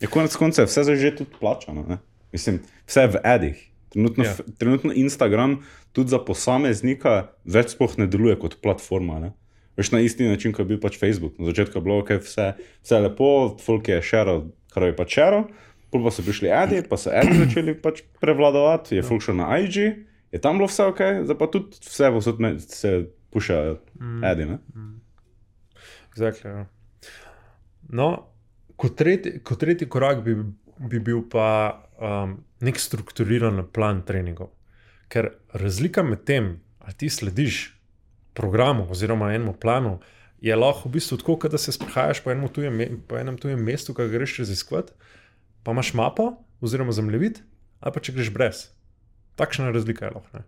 Je 0.00 0.06
konec 0.06 0.32
koncev 0.32 0.66
vse 0.66 0.84
zdaj 0.84 0.96
že 0.96 1.16
tudi 1.16 1.30
plačano. 1.36 1.84
Ne? 1.84 1.98
Mislim, 2.32 2.60
vse 2.86 3.00
je 3.00 3.08
v 3.08 3.18
edih. 3.26 3.67
Trenutno, 3.92 4.24
Ja. 4.24 4.30
ja. 4.30 4.54
trenutno 4.58 4.92
Instagram 4.92 5.58
tudi 5.92 6.10
za 6.12 6.18
posameznika 6.18 7.32
več 7.44 7.74
sploh 7.74 7.98
ne 7.98 8.06
deluje 8.06 8.36
kot 8.38 8.58
platforma. 8.62 9.18
Ne? 9.22 9.32
Veš 9.78 9.92
na 9.94 10.00
isti 10.00 10.26
način, 10.28 10.52
kot 10.52 10.66
je 10.66 10.74
bil 10.74 10.80
pač 10.82 10.98
Facebook. 10.98 11.38
Na 11.38 11.48
začetku 11.52 11.78
je 11.78 11.84
bilo 11.86 12.00
okay, 12.02 12.18
vse, 12.22 12.52
vse 12.82 13.00
lepo, 13.00 13.56
folk 13.62 13.88
je 13.88 14.00
šeral, 14.02 14.48
kar 14.74 14.88
je 14.88 14.96
pač 14.96 15.14
šeral, 15.20 15.46
pol 15.92 16.04
pa 16.04 16.12
so 16.12 16.24
prišli 16.26 16.50
edi, 16.52 16.82
pa 16.88 16.98
so 17.00 17.12
edi 17.14 17.38
začeli 17.38 17.76
pač 17.80 18.02
prevladovati, 18.20 18.98
je 18.98 19.04
folk 19.06 19.22
šel 19.24 19.38
na 19.38 19.52
IG, 19.62 19.78
je 20.34 20.40
tam 20.42 20.58
bilo 20.58 20.68
vse 20.68 20.88
ok, 20.90 21.04
zdaj 21.24 21.38
pa 21.38 21.46
tudi 21.52 21.78
vse 21.86 22.10
posod 22.12 22.42
se 22.66 22.94
pušajo 23.32 23.78
edi. 24.32 24.48
Ne? 24.50 24.58
Exactly, 26.10 26.50
ja. 26.50 26.66
No, 27.88 28.08
kot 28.76 28.98
tretji, 28.98 29.38
kot 29.46 29.62
tretji 29.62 29.88
korak 29.88 30.24
bi, 30.26 30.34
bi 30.90 31.00
bil 31.00 31.22
pa 31.30 31.87
um, 31.98 32.38
nek 32.60 32.80
strukturiran 32.80 33.62
plan 33.72 34.02
treningov. 34.06 34.52
Ker 35.08 35.32
razlika 35.52 36.02
med 36.02 36.24
tem, 36.28 36.58
ali 36.78 36.94
ti 36.94 37.10
slediš 37.10 37.78
programu 38.34 38.86
oziroma 38.90 39.32
enemu 39.34 39.52
planu, 39.60 39.98
je 40.40 40.54
lahko 40.56 40.88
v 40.88 40.92
bistvu 40.98 41.18
tako, 41.18 41.48
da 41.48 41.58
se 41.58 41.72
sprehajaš 41.72 42.22
po 42.22 42.34
tujem, 42.54 43.02
po 43.08 43.18
enem 43.18 43.38
tujem 43.38 43.62
mestu, 43.64 43.94
ki 43.94 44.06
ga 44.06 44.18
greš 44.18 44.38
raziskovati, 44.38 44.92
pa 45.62 45.74
imaš 45.74 45.94
mapo 45.94 46.36
oziroma 46.60 46.92
zemljevid, 46.92 47.40
ali 47.80 47.94
pa 47.94 48.00
če 48.00 48.12
greš 48.12 48.30
brez. 48.30 48.68
Takšna 49.36 49.70
razlika 49.74 50.06
je 50.06 50.14
lahko. 50.14 50.44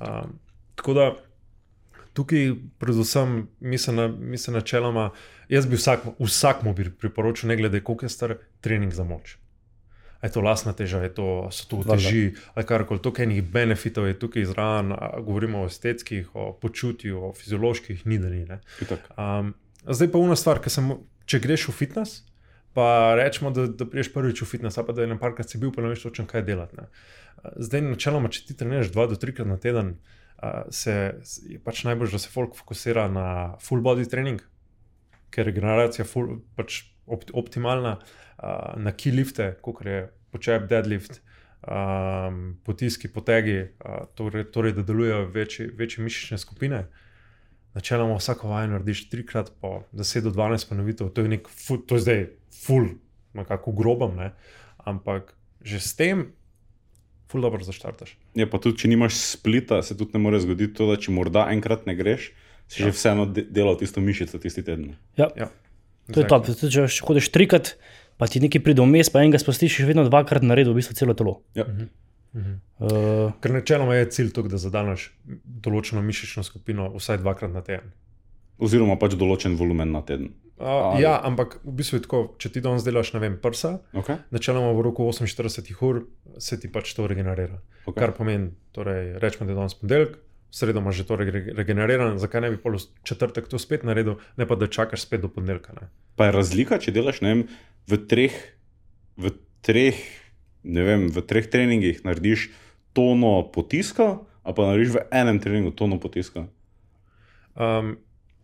Um, 0.00 0.38
tako 0.76 0.94
da 0.94 1.06
tukaj, 2.16 2.52
predvsem, 2.78 3.48
mislim, 3.60 3.96
na, 3.96 4.08
mislim 4.08 4.54
načeloma, 4.54 5.10
jaz 5.48 5.66
bi 5.66 5.76
vsak, 5.76 6.06
vsakmu 6.18 6.74
bi 6.74 6.90
priporočil, 6.90 7.48
ne 7.48 7.56
glede 7.56 7.80
koliko 7.80 8.06
je 8.06 8.14
star, 8.14 8.36
trening 8.60 8.94
za 8.94 9.04
moč. 9.04 9.36
A 10.20 10.26
je 10.26 10.32
to 10.32 10.40
lastna 10.40 10.72
teža, 10.72 11.02
to, 11.12 11.48
so 11.52 11.66
to 11.68 11.82
Valjda. 11.82 11.96
teži, 11.96 12.34
ali 12.54 12.66
karkoli, 12.66 13.02
toliko 13.04 13.22
enih 13.22 13.42
benefitov 13.44 14.06
je 14.08 14.18
tukaj 14.18 14.48
zraven, 14.48 14.92
a 14.92 15.20
govorimo 15.20 15.62
o 15.62 15.66
estetskih, 15.68 16.30
o 16.34 16.52
počutju, 16.60 17.20
o 17.28 17.32
fizioloških, 17.36 18.06
ni 18.06 18.18
da 18.18 18.32
ni. 18.32 18.46
Um, 18.48 19.52
zdaj 19.84 20.10
pa 20.12 20.22
una 20.22 20.36
stvar, 20.36 20.62
ki 20.64 20.72
sem, 20.72 20.94
če 21.28 21.42
greš 21.44 21.68
v 21.68 21.76
fitness, 21.82 22.24
pa 22.76 23.14
rečemo, 23.20 23.52
da, 23.52 23.66
da 23.68 23.88
priješ 23.88 24.12
prvič 24.16 24.42
v 24.42 24.48
fitness, 24.48 24.80
pa 24.80 24.96
da 24.96 25.04
je 25.04 25.12
na 25.12 25.20
parkrat 25.20 25.52
si 25.52 25.60
bil, 25.60 25.72
pa 25.72 25.84
ne 25.84 25.92
veš 25.92 26.08
točno 26.08 26.26
kaj 26.30 26.46
delati. 26.48 26.80
Ne. 26.80 26.88
Zdaj, 27.60 27.84
načeloma, 27.92 28.32
če 28.32 28.48
ti 28.48 28.56
treniraš 28.56 28.94
dva 28.96 29.08
do 29.12 29.20
trikrat 29.20 29.48
na 29.48 29.60
teden, 29.60 29.98
uh, 30.40 30.64
se, 30.72 30.96
je 31.44 31.60
pač 31.60 31.84
najbolj, 31.84 32.16
da 32.16 32.24
se 32.24 32.32
folk 32.32 32.56
fokusira 32.56 33.08
na 33.12 33.28
full 33.60 33.84
body 33.84 34.08
trening, 34.08 34.40
ker 35.28 35.44
je 35.44 35.52
regeneracija 35.52 36.08
full, 36.08 36.40
pač 36.56 36.86
opt, 37.04 37.36
optimalna, 37.36 37.98
uh, 38.00 38.25
na 38.76 38.92
key 38.92 39.14
lifte, 39.14 39.56
kot 39.62 39.84
je 39.86 40.08
počep, 40.30 40.68
deadlift. 40.68 41.20
Um, 41.66 42.60
potiski, 42.62 43.08
potegi, 43.08 43.56
uh, 43.82 44.04
torej, 44.14 44.44
torej, 44.54 44.72
da 44.76 44.82
delujejo 44.86 45.24
večje, 45.34 45.70
večje 45.74 46.04
mišične 46.04 46.38
skupine. 46.38 46.84
Načeloma 47.74 48.14
vsako 48.16 48.48
vajo 48.48 48.68
narediš 48.70 49.08
trikrat 49.10 49.50
po 49.60 49.82
10 49.92 50.20
do 50.20 50.30
12 50.30 50.68
ponovitev, 50.68 51.08
to 51.08 51.24
je, 51.24 51.28
nek, 51.28 51.48
fu- 51.48 51.80
to 51.82 51.98
je 51.98 52.04
zdaj 52.04 52.22
full, 52.54 52.86
nekako 53.34 53.72
grobam, 53.72 54.14
ne? 54.16 54.30
ampak 54.78 55.34
že 55.66 55.80
s 55.82 55.96
tem, 55.98 56.28
full 57.26 57.42
dobro 57.42 57.64
zaštartaš. 57.66 58.14
Je 58.38 58.46
pa 58.46 58.58
tudi, 58.62 58.78
če 58.78 58.88
nimaš 58.88 59.18
splita, 59.34 59.82
se 59.82 59.96
tudi 59.98 60.14
ne 60.14 60.22
more 60.22 60.38
zgoditi 60.40 60.76
to, 60.78 60.86
da 60.86 60.94
če 61.00 61.10
morda 61.10 61.48
enkrat 61.50 61.88
ne 61.90 61.96
greš, 61.98 62.30
si 62.70 62.82
ja. 62.82 62.86
že 62.86 62.94
vseeno 62.94 63.26
de 63.26 63.42
delal 63.42 63.74
tisto 63.80 64.00
mišico 64.00 64.38
tisti 64.38 64.62
teden. 64.62 64.94
Ja, 65.18 65.32
Ja, 65.34 65.50
to 66.14 66.22
je 66.22 66.28
to. 66.30 66.38
Tudi, 66.46 66.70
če 66.70 66.86
hodiš 67.02 67.32
trikrat, 67.34 67.74
pa 68.16 68.26
ti 68.26 68.40
nekaj 68.40 68.62
pride 68.64 68.82
vmes, 68.82 69.10
pa 69.12 69.22
enega 69.24 69.38
spustiš, 69.42 69.80
še 69.80 69.86
vedno 69.88 70.04
dvakrat 70.08 70.42
naredil 70.46 70.72
v 70.74 70.80
bistvu 70.80 70.96
celo 70.98 71.14
telo. 71.14 71.40
Ja. 71.58 71.66
Mhm. 71.68 71.90
Uh, 72.78 73.32
Ker 73.40 73.54
načeloma 73.54 73.94
je 73.96 74.10
cilj 74.12 74.34
to, 74.36 74.42
da 74.44 74.58
zadaneš 74.60 75.06
določeno 75.44 76.02
mišično 76.04 76.44
skupino 76.44 76.90
vsaj 76.92 77.22
dvakrat 77.22 77.52
na 77.54 77.62
teden. 77.64 77.94
Oziroma 78.60 78.98
pač 79.00 79.16
določen 79.16 79.56
volumen 79.56 79.88
na 79.92 80.02
teden. 80.04 80.34
Uh, 80.56 80.66
Ali- 80.68 81.02
ja, 81.04 81.14
ampak 81.24 81.58
v 81.64 81.72
bistvu 81.76 81.98
je 81.98 82.04
tako, 82.04 82.20
če 82.40 82.48
ti 82.52 82.60
danes 82.64 82.84
delaš, 82.84 83.12
ne 83.16 83.20
vem, 83.20 83.34
prsa, 83.40 83.78
Okay? 83.96 84.20
načeloma 84.32 84.72
v 84.76 84.84
roku 84.84 85.04
48 85.08 85.72
ur 85.84 86.04
se 86.40 86.60
ti 86.60 86.68
pač 86.68 86.92
to 86.96 87.06
regenerira. 87.08 87.60
Okay. 87.86 88.00
Kar 88.00 88.12
pomeni, 88.16 88.52
torej, 88.72 89.16
rečemo, 89.20 89.44
da 89.48 89.52
je 89.52 89.60
danes 89.60 89.74
ponedeljek, 89.80 90.16
sredo 90.50 90.80
imaš 90.80 91.02
že 91.02 91.06
to 91.06 91.16
rege- 91.16 91.54
regenerirano, 91.56 92.18
zakaj 92.18 92.40
ne 92.40 92.50
bi 92.50 92.60
pol 92.60 92.78
četrtek 93.04 93.48
to 93.48 93.58
spet 93.58 93.84
naredil, 93.84 94.18
ne 94.36 94.46
pa 94.46 94.56
da 94.56 94.66
čakaš 94.66 95.06
spet 95.06 95.20
do 95.20 95.28
ponedeljka. 95.28 95.72
Ne? 95.80 95.88
Pa 96.16 96.28
je 96.28 96.36
razlika, 96.36 96.78
če 96.78 96.94
delaš 96.96 97.20
ne 97.20 97.34
vem, 97.34 97.42
v 97.90 97.98
treh, 98.08 98.36
v 99.16 99.34
treh, 99.66 99.98
ne 100.64 100.82
vem, 100.86 101.08
v 101.12 101.22
treh 101.22 101.46
treningih 101.50 102.02
narediš 102.06 102.50
tono 102.96 103.42
potiska, 103.52 104.20
a 104.46 104.54
pa 104.54 104.70
narediš 104.70 104.96
v 104.96 105.04
enem 105.10 105.40
treningu 105.42 105.74
tono 105.76 106.00
potiska. 106.00 106.46
Um, 107.56 107.96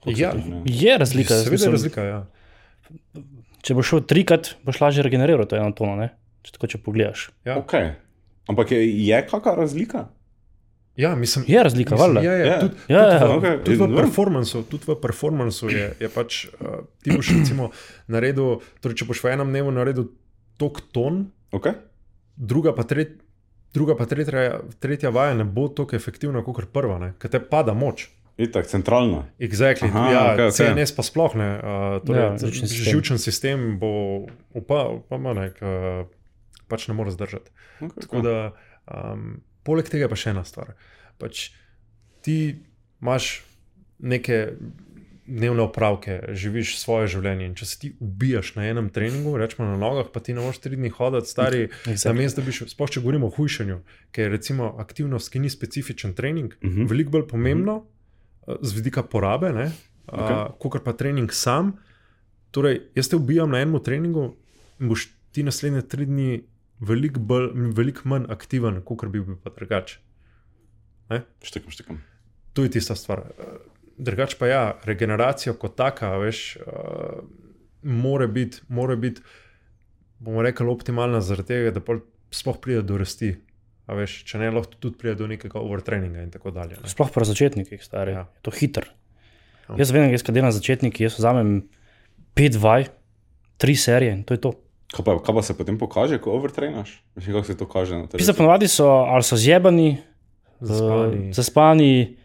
ja, 0.06 0.32
to 0.32 0.64
je 0.66 0.98
razlika. 0.98 1.38
seveda 1.44 1.64
je 1.64 1.74
razlika. 1.76 2.04
Ja. 2.04 2.20
Če 3.62 3.76
boš 3.78 3.92
šel 3.92 4.02
trikrat, 4.10 4.56
boš 4.66 4.80
lažje 4.82 5.04
regeneriral 5.06 5.46
to 5.46 5.56
eno 5.56 5.70
tono, 5.76 5.94
ne? 5.96 6.10
če 6.42 6.56
tako 6.56 6.70
če 6.72 6.80
pogledaš. 6.82 7.28
Ja. 7.46 7.60
Okay. 7.60 7.94
Ampak 8.50 8.74
je, 8.74 8.82
je 8.82 9.18
kakšna 9.28 9.54
razlika? 9.54 10.08
Ja, 10.96 11.14
mislim, 11.14 11.44
Je 11.48 11.62
razlika, 11.62 11.94
mislim, 11.94 12.14
valjda. 12.14 12.20
je, 12.22 12.38
je, 12.38 12.46
Ja. 12.46 12.60
tudi, 12.60 12.74
Ja, 12.88 13.00
tudi, 13.00 13.14
ja. 13.14 13.26
v, 13.26 13.38
Okej, 13.38 13.56
tudi 13.58 13.76
v 13.76 13.78
dobro. 13.78 13.96
performancu, 13.96 14.62
tudi 14.62 14.84
v 14.86 14.96
performancu 14.96 15.70
je, 15.70 15.94
je 15.98 16.08
pač, 16.08 16.46
uh, 16.54 16.68
ti 17.02 17.10
boš 17.10 17.28
recimo 17.30 17.70
naredil, 18.06 18.50
torej 18.80 18.94
če 18.94 19.04
boš 19.04 19.22
v 19.22 19.30
enem 19.30 19.48
dnevu 19.48 19.72
naredil 19.72 20.08
tok 20.56 20.80
ton, 20.90 21.30
Okay? 21.50 21.76
druga 22.34 22.72
pa, 22.72 22.82
tret, 22.82 23.20
druga 23.70 23.92
pa 23.92 24.04
tretja, 24.04 24.60
tretja 24.78 25.10
vaja 25.10 25.34
ne 25.34 25.44
bo 25.44 25.68
tako 25.68 25.96
efektivna 25.96 26.40
kot 26.40 26.64
prva, 26.66 26.98
ne? 26.98 27.08
ker 27.18 27.28
te 27.28 27.40
pada 27.40 27.72
moč. 27.72 28.08
Itak, 28.34 28.64
centralna. 28.64 29.28
Exactly. 29.38 29.88
Aha, 29.88 30.04
ja, 30.08 30.22
okej, 30.30 30.46
okej. 30.46 30.56
CNS 30.56 30.92
pa 30.92 31.02
sploh 31.02 31.32
ne. 31.34 31.48
Uh, 31.54 32.00
torej, 32.00 32.16
Ja, 32.18 32.28
ja, 32.30 32.38
živčni 32.38 32.64
sistem. 32.66 32.88
živčen 32.88 33.18
sistem 33.18 33.58
bo 33.76 34.24
upal, 34.50 35.04
pa 35.04 35.16
ne, 35.18 35.52
uh, 35.54 36.08
pač 36.64 36.88
ne 36.88 36.94
more 36.94 37.10
zdržati. 37.10 37.52
Okay, 37.82 38.00
Tako 38.00 38.20
da, 38.20 38.36
um, 38.88 39.44
poleg 39.62 39.88
tega 39.88 40.08
pa 40.08 40.16
še 40.16 40.30
ena 40.30 40.44
stvar. 40.44 40.74
Pač 41.18 41.50
ti 42.20 42.56
imaš 43.02 43.42
neke 43.98 44.52
dnevne 45.24 45.62
opravke, 45.62 46.16
živiš 46.30 46.74
svoje 46.78 47.06
življenje. 47.08 47.46
In 47.46 47.54
če 47.54 47.66
se 47.66 47.76
ti 47.78 47.92
ubijaš 48.00 48.54
na 48.56 48.64
enem 48.66 48.88
treningu, 48.90 49.36
rečemo 49.38 49.68
na 49.68 49.76
nogah, 49.78 50.08
pa 50.12 50.20
ti 50.20 50.34
ne 50.34 50.42
moreš 50.42 50.58
tri 50.58 50.76
dni 50.76 50.90
hoditi, 50.90 51.30
stari, 51.30 51.60
Exactly. 51.84 52.04
na 52.04 52.12
mestu, 52.12 52.40
da 52.40 52.46
bi 52.46 52.52
šel, 52.52 52.68
sploh 52.68 52.90
če 52.90 53.00
govorimo 53.00 53.26
o 53.26 53.30
hujšanju, 53.30 53.78
ker 54.10 54.24
je 54.24 54.32
recimo 54.32 54.72
aktivnost, 54.78 55.30
ki 55.30 55.38
ni 55.38 55.50
specifičen 55.50 56.14
trening, 56.14 56.52
uh 56.52 56.64
Mhm. 56.64 56.74
-huh. 56.76 56.88
veliko 56.88 57.10
bolj 57.10 57.28
pomembno 57.28 57.76
uh, 57.76 58.54
z 58.60 58.72
vidika 58.72 59.02
porabe, 59.02 59.52
ne, 59.52 59.70
Okej. 60.06 60.36
uh, 60.36 60.58
kot 60.60 60.84
pa 60.84 60.92
trening 60.92 61.32
sam. 61.32 61.72
Torej, 62.50 62.80
jaz 62.94 63.08
te 63.08 63.16
ubijam 63.16 63.50
na 63.50 63.58
enem 63.58 63.80
treningu 63.80 64.34
in 64.80 64.88
boš 64.88 65.08
ti 65.32 65.42
naslednje 65.42 65.82
tri 65.82 66.06
dni 66.06 66.42
veliko 66.82 67.20
velik 67.76 68.02
manj 68.04 68.30
aktiven, 68.32 68.80
kot 68.86 69.06
bi 69.12 69.22
bil 69.22 69.38
pa 69.42 69.52
drugače. 69.54 70.00
Štekam, 71.42 71.70
štekam. 71.70 72.00
To 72.52 72.64
je 72.64 72.70
tista 72.70 72.96
stvar. 72.96 73.26
Eh, 73.38 73.60
Drugač 74.02 74.34
pa 74.40 74.48
ja, 74.48 74.60
regeneracija 74.88 75.52
kot 75.60 75.76
taka, 75.76 76.08
veš, 76.18 76.56
uh, 76.64 77.20
mora 77.84 78.26
biti, 78.26 78.62
mora 78.72 78.96
biti, 78.96 79.20
bomo 80.18 80.42
rekli, 80.42 80.66
optimalna 80.66 81.20
zaradi 81.22 81.52
tega, 81.52 81.74
da 81.76 81.82
pol 81.84 82.00
sploh 82.32 82.56
pride 82.58 82.82
do 82.88 82.96
rasti. 82.98 83.34
A 83.86 83.98
veš, 83.98 84.16
če 84.26 84.40
ne, 84.40 84.48
lahko 84.50 84.80
tudi 84.80 84.96
pride 84.98 85.14
do 85.20 85.28
nekega 85.30 85.60
overtraininga 85.60 86.24
in 86.24 86.32
tako 86.34 86.50
dalje. 86.56 86.80
Ne. 86.80 86.90
Sploh 86.90 87.12
pri 87.14 87.28
začetnikih, 87.28 87.84
stari. 87.84 88.16
Ja. 88.16 88.24
Je 88.40 88.46
to 88.48 88.54
hiter. 88.56 88.88
Ja. 89.68 89.76
Jaz 89.84 89.92
vem, 89.94 90.08
jaz 90.10 90.24
kadem 90.26 90.48
na 90.48 90.54
začetniki, 90.56 91.04
jaz 91.04 91.20
vzamem 91.20 91.52
pet 92.38 92.56
vaj, 92.58 92.88
tri 93.60 93.76
serije 93.78 94.16
in 94.16 94.24
to 94.26 94.34
je 94.34 94.42
to. 94.48 94.56
Kaj 94.92 95.04
pa, 95.04 95.16
kaj 95.18 95.34
pa 95.34 95.42
se 95.42 95.56
potem 95.56 95.78
pokaže, 95.78 96.18
ko 96.20 96.32
overtrainaš? 96.32 97.02
Veš, 97.16 97.26
kako 97.26 97.44
se 97.44 97.56
to 97.56 97.66
kaže 97.66 97.96
na 97.96 98.06
Pisa 98.06 98.32
terenu? 98.32 98.36
ponovadi 98.36 98.68
so 98.68 98.86
ali 98.86 99.22
so 99.22 99.36
zjebani, 99.36 99.96
Zaspani, 100.60 101.28
uh, 101.28 101.34
zaspani. 101.34 102.16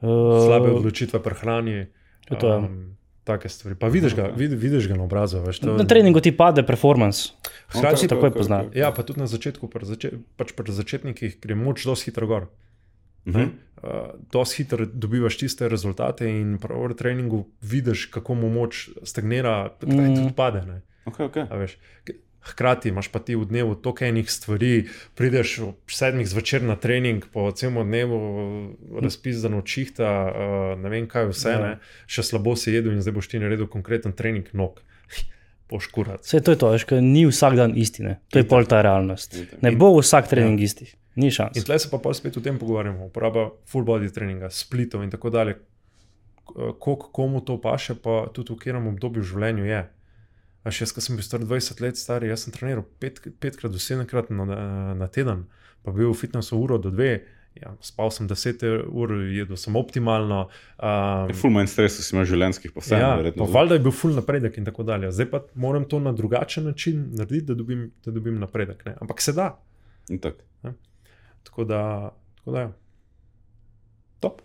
Uh, 0.00 0.46
slabe 0.46 0.70
odločitve 0.70 1.18
pri 1.20 1.34
hrani. 1.34 1.86
To 2.28 2.34
je 2.34 2.38
to, 2.40 2.48
ja. 2.48 2.56
Um, 2.56 2.96
take 3.24 3.48
stvari. 3.48 3.74
Pa 3.74 3.88
vidiš 3.88 4.14
ga, 4.14 4.30
vid, 4.32 4.52
vidiš 4.52 4.88
ga 4.88 4.96
na 4.96 5.04
obrazu. 5.04 5.42
Veš, 5.42 5.58
to, 5.58 5.74
Na 5.76 5.84
treningu 5.84 6.20
ti 6.20 6.32
pade 6.32 6.62
performance. 6.62 7.34
Hkrati 7.68 7.94
To 7.94 8.00
se 8.00 8.08
takoj 8.08 8.30
pozna. 8.30 8.64
Ja, 8.72 8.88
pa 8.88 9.02
tudi 9.02 9.20
na 9.20 9.26
začetku, 9.26 9.68
pri, 9.68 9.84
zače, 9.84 10.10
pač 10.38 10.54
pri 10.56 10.72
začetnikih 10.72 11.36
gre 11.42 11.54
moč 11.54 11.84
dosti 11.84 12.08
hitro 12.08 12.26
gor. 12.26 12.46
Mhm. 13.26 13.42
Uh, 13.78 14.16
dosti 14.32 14.62
hitro 14.62 14.86
dobivaš 14.86 15.36
tiste 15.36 15.68
rezultate, 15.68 16.30
in 16.30 16.56
pri 16.58 16.72
overtrainingu 16.74 17.44
vidiš, 17.60 18.06
kako 18.10 18.34
mu 18.34 18.48
moč 18.48 18.88
stagnira, 19.02 19.70
Mm. 19.82 19.92
mm. 19.92 20.16
tudi 20.16 20.32
pade. 20.34 20.62
Ne? 20.66 20.80
Okay, 21.08 21.24
okay. 21.24 21.44
A 21.44 21.56
veš, 21.56 21.76
K- 22.02 22.16
Hkrati 22.44 22.88
imaš 22.88 23.08
pa 23.08 23.18
ti 23.18 23.34
v 23.34 23.44
dnevu 23.44 23.74
toliko 23.76 24.04
enih 24.04 24.24
stvari, 24.26 24.86
prideš 25.12 25.58
ob 25.64 25.90
sedmih 25.90 26.24
zvečer 26.24 26.62
na 26.62 26.76
trening, 26.76 27.24
po 27.26 27.50
celem 27.52 27.82
dnevu 27.82 28.18
razpisan 28.98 29.54
od 29.54 29.66
čihta, 29.66 30.06
uh, 30.06 30.32
ne 30.76 30.88
vem 30.88 31.06
kaj 31.06 31.28
vse, 31.28 31.50
Ja. 31.50 31.58
ne? 31.60 31.72
še 32.06 32.22
slabo 32.24 32.54
si 32.54 32.70
jedel 32.70 32.92
in 32.92 33.00
zdaj 33.00 33.12
boš 33.14 33.28
ti 33.28 33.38
naredil 33.38 33.66
konkreten 33.66 34.12
trening 34.12 34.46
nog. 34.54 34.80
Poškurac. 35.66 36.22
Vse 36.22 36.40
to 36.40 36.50
je 36.50 36.56
to, 36.56 36.70
veš, 36.70 36.84
ni 37.02 37.26
vsak 37.26 37.52
dan 37.54 37.74
istine. 37.74 38.20
To 38.28 38.38
je 38.38 38.46
pol 38.46 38.64
ta 38.64 38.80
realnost. 38.80 39.34
Itak. 39.34 39.60
Ne 39.60 39.72
bo 39.72 39.90
vsak 39.94 40.24
trening 40.26 40.56
isti. 40.58 40.88
Ni 41.14 41.28
šans. 41.28 41.56
In 41.56 41.62
tle 41.62 41.76
se 41.76 41.90
pa 41.90 41.98
pol 41.98 42.14
spet 42.14 42.32
o 42.32 42.40
tem 42.40 42.56
pogovarjamo, 42.56 43.04
uporaba 43.04 43.50
full 43.66 43.84
body 43.84 44.08
treninga, 44.08 44.48
splitov 44.48 45.02
in 45.02 45.10
tako 45.10 45.28
dalje. 45.28 45.58
K- 46.46 46.72
Koliko 46.78 47.10
komu 47.10 47.42
to 47.42 47.58
paše, 47.58 47.96
pa 47.96 48.30
tudi 48.30 48.48
v 48.48 48.56
katerem 48.56 48.86
obdobju 48.86 49.20
v 49.20 49.28
življenju 49.28 49.66
je. 49.66 49.82
A 50.68 50.72
še 50.74 50.84
jaz, 50.84 50.92
ko 50.92 51.00
sem 51.00 51.16
bil 51.16 51.24
star 51.24 51.40
20 51.40 51.80
let 51.80 51.96
star, 51.96 52.24
jaz 52.28 52.44
sem 52.44 52.52
treniral 52.52 52.84
pet, 53.00 53.22
petkrat 53.40 53.72
do 53.72 53.80
sedemkrat 53.80 54.28
na, 54.28 54.44
na 54.98 55.08
teden, 55.08 55.46
pa 55.80 55.94
bil 55.96 56.10
v 56.12 56.18
fitnessu 56.18 56.58
uro 56.60 56.76
do 56.76 56.92
dve, 56.92 57.22
ja, 57.56 57.72
spal 57.80 58.10
sem 58.12 58.28
10 58.28 58.64
ur, 58.92 59.14
jedel 59.32 59.56
sem 59.56 59.78
optimalno. 59.80 60.42
Um, 60.76 61.32
Ful 61.40 61.54
manj 61.54 61.70
stresa 61.72 62.04
si 62.04 62.12
imaš 62.14 62.28
življenjskih, 62.34 62.74
pa 62.74 62.84
vse. 62.84 62.98
ja, 63.00 63.14
verjetno. 63.16 63.48
valjda 63.54 63.78
je 63.78 63.84
bil 63.86 63.94
full 63.96 64.18
napredek 64.18 64.58
in 64.60 64.68
tako 64.68 64.84
dalje. 64.86 65.10
Zdaj 65.16 65.30
pa 65.32 65.40
moram 65.56 65.88
to 65.88 66.02
na 66.04 66.12
drugačen 66.12 66.68
način 66.68 67.08
narediti, 67.16 67.48
da 67.48 67.56
dobim, 67.58 67.88
da 68.04 68.14
dobim 68.14 68.36
napredek. 68.42 68.84
Ne? 68.86 68.94
Ampak 69.00 69.24
se 69.24 69.32
da. 69.32 69.54
Itak. 70.12 70.44
Tako 71.48 71.64
da, 71.64 71.80
tako 72.36 72.52
da 72.52 72.60
ja. 72.60 72.70
Top. 74.20 74.44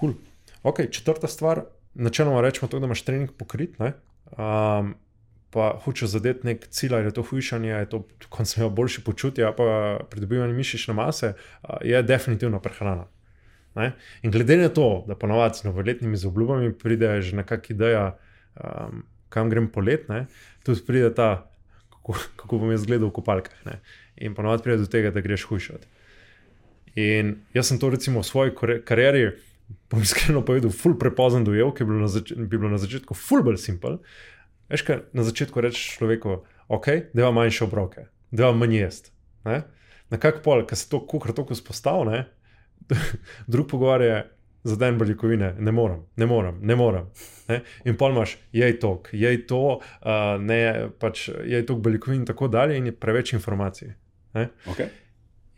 Cool. 0.00 0.18
Okay, 0.66 0.90
četrta 0.90 1.30
stvar, 1.30 1.64
načeloma 1.94 2.42
rečemo 2.42 2.68
to, 2.68 2.80
da 2.82 2.90
imaš 2.90 3.04
trening 3.06 3.30
pokrit, 3.38 3.78
ne? 3.78 3.92
um, 4.34 4.94
pa 5.52 5.72
hočeš 5.84 6.14
zadeti 6.16 6.46
nek 6.48 6.66
cilj, 6.72 6.94
ali 6.96 7.10
je 7.10 7.14
to 7.16 7.22
hujšanje, 7.28 7.72
ali 7.72 7.82
je 7.82 7.90
to 7.92 8.02
koncept 8.32 8.72
boljše 8.72 9.04
počutje, 9.04 9.50
pa 9.56 9.98
pridobivanje 10.10 10.56
mišične 10.56 10.94
mase, 10.96 11.34
uh, 11.34 11.76
je 11.84 12.02
definitivno 12.02 12.60
prehrana. 12.60 13.04
Ne? 13.74 13.92
In 14.22 14.32
glede 14.32 14.56
na 14.56 14.68
to, 14.68 15.04
da 15.08 15.14
ponovadi 15.14 15.58
z 15.58 15.68
novoletnimi 15.68 16.16
zaobljubami 16.16 16.72
pride 16.78 17.20
že 17.22 17.36
nekakšna 17.36 17.76
ideja, 17.76 18.04
um, 18.56 19.04
kam 19.28 19.50
grem 19.50 19.68
polet, 19.68 20.08
ne? 20.08 20.26
tudi 20.64 20.84
pride 20.86 21.14
ta, 21.14 21.50
kako, 21.90 22.16
kako 22.36 22.58
bom 22.58 22.72
jaz 22.72 22.86
gledal 22.86 23.08
v 23.08 23.16
kopalkah. 23.20 23.64
Ne? 23.68 23.80
In 24.16 24.34
ponovadi 24.34 24.64
pride 24.64 24.84
do 24.84 24.88
tega, 24.88 25.10
da 25.10 25.20
greš 25.20 25.44
hujšati. 25.48 25.88
In 27.00 27.38
jaz 27.54 27.68
sem 27.68 27.80
to 27.80 27.88
recimo 27.90 28.20
v 28.20 28.28
svoji 28.28 28.52
karieri, 28.84 29.32
bom 29.90 30.02
iskreno 30.04 30.42
povedal, 30.44 30.72
ful 30.72 30.98
prepozen 31.00 31.44
dojel, 31.44 31.72
ki 31.72 31.84
je 31.84 31.88
bilo 31.88 32.00
na, 32.00 32.08
zač 32.12 32.32
bi 32.36 32.56
bilo 32.56 32.68
na 32.72 32.80
začetku 32.80 33.16
ful 33.16 33.44
bolj 33.44 33.60
simpel. 33.60 34.00
Veš, 34.72 34.82
kaj 34.88 35.02
na 35.12 35.24
začetku 35.26 35.60
rečeš 35.60 35.98
človeku, 35.98 36.38
ok, 36.72 36.86
da 37.12 37.22
ima 37.22 37.30
manjše 37.42 37.64
obroke, 37.64 38.06
da 38.30 38.48
ima 38.48 38.64
manj 38.64 38.76
jesti. 38.76 39.10
Ne? 39.44 39.62
Na 40.10 40.18
kak 40.20 40.40
pol, 40.44 40.64
ker 40.66 40.78
se 40.78 40.88
to 40.88 41.02
kukar 41.06 41.34
tako 41.36 41.54
spostavlja, 41.54 42.24
drug 43.52 43.68
pogovar 43.68 44.00
je 44.02 44.22
za 44.64 44.76
dan 44.76 44.98
beljakovine, 44.98 45.54
ne 45.58 45.72
morem, 45.72 46.06
ne 46.16 46.26
morem, 46.26 46.58
ne 46.62 46.76
morem. 46.76 47.10
Ne? 47.48 47.60
In 47.84 47.98
pol 48.00 48.14
imaš, 48.14 48.36
jej 48.52 48.78
tok, 48.80 49.10
jej 49.12 49.42
to, 49.46 49.80
uh, 49.82 50.22
ne, 50.40 50.88
pač 51.02 51.26
jej 51.28 51.66
tok 51.66 51.82
beljakovin 51.84 52.22
in 52.22 52.26
tako 52.26 52.48
dalje, 52.48 52.78
in 52.78 52.88
je 52.88 52.96
preveč 52.96 53.34
informacij. 53.36 53.92
Ne? 54.38 54.48
Okay. 54.72 54.88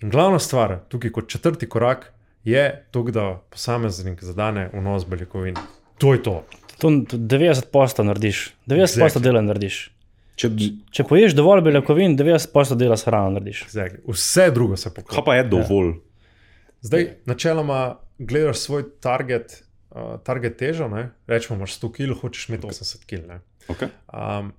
In 0.02 0.10
glavna 0.10 0.38
stvar, 0.42 0.80
tukaj 0.88 1.14
kot 1.14 1.30
četrti 1.30 1.68
korak, 1.68 2.10
je 2.44 2.66
to, 2.90 3.02
da 3.14 3.30
posameznik 3.50 4.24
zadane 4.24 4.70
vnos 4.72 5.06
beljakovin. 5.06 5.60
To 5.98 6.12
je 6.12 6.22
to. 6.22 6.42
To 6.78 6.88
90 6.88 7.70
posta 7.72 8.02
narediš, 8.02 8.54
90 8.66 9.00
posta 9.00 9.18
Exactly. 9.18 9.22
dela 9.22 9.40
narediš. 9.40 9.90
Če, 10.34 10.48
Če 10.90 11.04
poješ 11.06 11.36
dovolj 11.38 11.62
beljakovin, 11.62 12.16
90 12.18 12.50
posta 12.52 12.74
dela 12.74 12.96
s 12.98 13.06
hrano 13.06 13.30
narediš. 13.36 13.64
Exactly. 13.68 14.00
Vse 14.10 14.48
drugo 14.50 14.76
se 14.76 14.90
kaj 14.90 15.04
pokaže. 15.04 15.22
pa 15.26 15.36
je 15.38 15.44
dovolj? 15.44 15.92
Zdaj, 16.84 17.06
načeloma, 17.26 17.78
gledaš 18.18 18.58
svoj 18.66 18.82
target, 19.00 19.62
uh, 19.94 20.18
target 20.26 20.56
težo, 20.58 20.88
ne? 20.90 21.10
rečemo, 21.26 21.56
imaš 21.56 21.78
100 21.78 21.92
kg, 21.92 22.18
hočeš 22.20 22.48
imeti 22.48 22.66
80 22.66 23.06
kg. 23.06 23.22
ne. 23.28 23.38
Okay. 23.68 23.88
Um, 24.10 24.52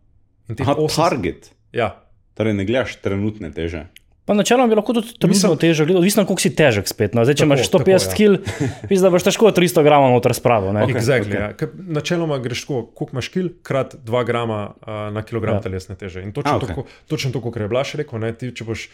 Aha, 0.59 0.75
80 0.79 0.95
target. 0.95 1.51
Ja, 1.75 2.01
Torej, 2.35 2.53
ne 2.53 2.65
gledaš 2.67 2.97
trenutne 2.99 3.51
teže. 3.51 3.85
Pa 4.25 4.33
načeloma 4.33 4.65
bi 4.67 4.75
lahko 4.75 4.93
tudi 4.93 5.27
Mislim- 5.29 5.57
težo 5.61 5.85
gledal, 5.85 5.99
odvisno 6.01 6.25
koliko 6.25 6.41
si 6.41 6.49
težek 6.57 6.87
spet. 6.89 7.13
No. 7.13 7.21
Zdaj, 7.25 7.35
če 7.35 7.45
Tako, 7.45 7.53
imaš 7.53 7.69
150 7.69 8.09
tako, 8.09 8.17
kg, 8.17 8.87
pisa, 8.89 9.03
da 9.05 9.09
boš 9.13 9.23
težko 9.27 9.51
300 9.53 9.83
gramov 9.85 10.09
noter 10.15 10.33
spravo. 10.33 10.73
ne. 10.73 10.81
Ok. 10.83 10.97
exactly, 10.97 11.35
okay. 11.53 11.69
ja. 11.69 11.93
Načeloma 11.99 12.39
greš 12.41 12.63
tako, 12.65 12.79
koliko 12.89 13.13
imaš 13.19 13.29
kil, 13.29 13.49
krat 13.61 13.93
2 14.01 14.25
grama 14.25 14.73
uh, 14.81 15.13
na 15.13 15.21
kilogram 15.21 15.55
Ja. 15.55 15.61
ja. 15.61 15.61
telesne 15.61 15.93
teže. 15.95 16.23
In 16.25 16.33
točno, 16.33 16.57
A, 16.57 16.59
okay. 16.59 16.73
to, 16.75 16.85
točno 17.07 17.29
to, 17.31 17.41
kot 17.41 17.55
je 17.61 17.67
Blaž 17.69 17.93
rekel, 18.01 18.17
ne, 18.19 18.33
ti, 18.33 18.49
če 18.49 18.65
boš. 18.65 18.89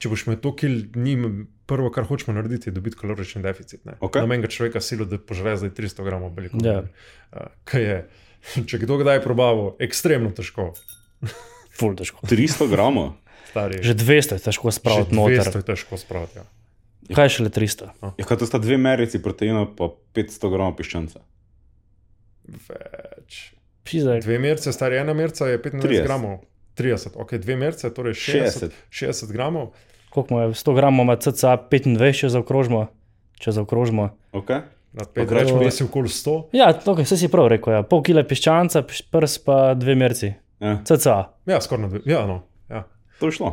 Če 0.00 0.08
boš 0.08 0.24
imel 0.26 0.40
to 0.40 0.50
kil, 0.56 0.80
njim 0.96 1.44
prvo, 1.68 1.90
kar 1.92 2.08
hočemo 2.08 2.32
narediti, 2.34 2.70
je 2.70 2.72
dobiti 2.72 2.96
kalorični 2.96 3.42
deficit. 3.44 3.84
Ne? 3.84 4.00
Okej. 4.00 4.24
Namen 4.24 4.40
ga 4.40 4.48
človeka 4.48 4.80
silo, 4.80 5.04
da 5.04 5.18
požre 5.20 5.52
zdaj 5.60 5.70
300 5.76 6.02
gramov 6.08 6.32
beljakovin. 6.32 6.64
Ja. 6.64 6.80
Uh, 7.36 7.52
kaj 7.68 7.82
je, 7.84 7.98
če 8.72 8.80
kdo 8.82 8.96
kdaj 8.98 9.20
je 9.20 9.22
probavo, 9.28 9.76
ekstremno 9.78 10.32
težko. 10.32 10.72
Ful 11.76 11.94
težko. 11.96 12.24
300 12.26 12.66
gramov. 12.72 13.12
Stari, 13.52 13.78
Že 13.78 13.92
200 13.94 14.32
je 14.32 14.42
težko 14.42 14.70
spraviti 14.70 15.10
200 15.10 15.14
noter. 15.14 15.52
je 15.54 15.62
težko 15.64 15.96
spraviti. 15.96 16.40
Ja. 16.40 16.44
Kaj 17.12 17.24
je 17.24 17.30
šele 17.30 17.50
300? 17.50 17.88
Ja, 18.16 18.24
kaj 18.24 18.36
to 18.36 18.46
sta 18.46 18.56
dve 18.58 18.76
merici 18.76 19.18
proteina, 19.18 19.66
pa 19.68 19.90
500 20.12 20.48
gramov 20.48 20.74
piščanca. 20.74 21.20
Več. 22.48 23.52
Pisa, 23.82 24.14
Dve 24.16 24.38
merce, 24.38 24.70
stari 24.70 24.96
ena 24.96 25.12
merca 25.12 25.46
je 25.46 25.58
25 25.58 25.82
30. 25.82 26.02
gramov. 26.02 26.38
30, 26.74 27.16
ok, 27.16 27.34
dve 27.36 27.56
merce, 27.56 27.90
torej 27.90 28.14
60, 28.14 28.70
60. 28.88 29.26
60 29.26 29.32
gramov. 29.32 29.72
koliko 30.10 30.40
je 30.40 30.48
100 30.54 30.74
gramov, 30.74 31.04
ima 31.04 31.16
cca 31.16 31.56
25, 31.60 31.98
če 32.14 32.28
zaokrožimo. 32.30 32.86
Če 33.34 33.52
zaokrožimo. 33.52 34.08
Okay? 34.32 34.62
Na 34.92 35.04
5 35.04 35.26
Pa 35.26 35.34
rečemo, 35.34 35.60
da 35.60 35.70
si 35.70 35.84
okoli 35.84 36.08
100. 36.08 36.36
Ja, 36.52 36.70
okay, 36.72 37.02
vse 37.02 37.16
si 37.16 37.28
prav 37.28 37.48
rekel. 37.48 37.72
Ja. 37.72 37.82
Pol 37.82 38.02
kile 38.02 38.22
piščanca, 38.22 38.82
piš- 38.82 39.04
prs 39.10 39.38
pa 39.38 39.74
dve 39.74 39.94
merci. 39.94 40.32
Ja, 40.60 40.78
Cca. 40.84 41.32
Ja, 41.44 41.58
skoraj 41.60 41.82
na 41.82 41.88
dve. 41.88 42.00
Ja, 42.06 42.22
no. 42.24 42.42
To 43.22 43.30
je 43.30 43.38
šlo. 43.38 43.52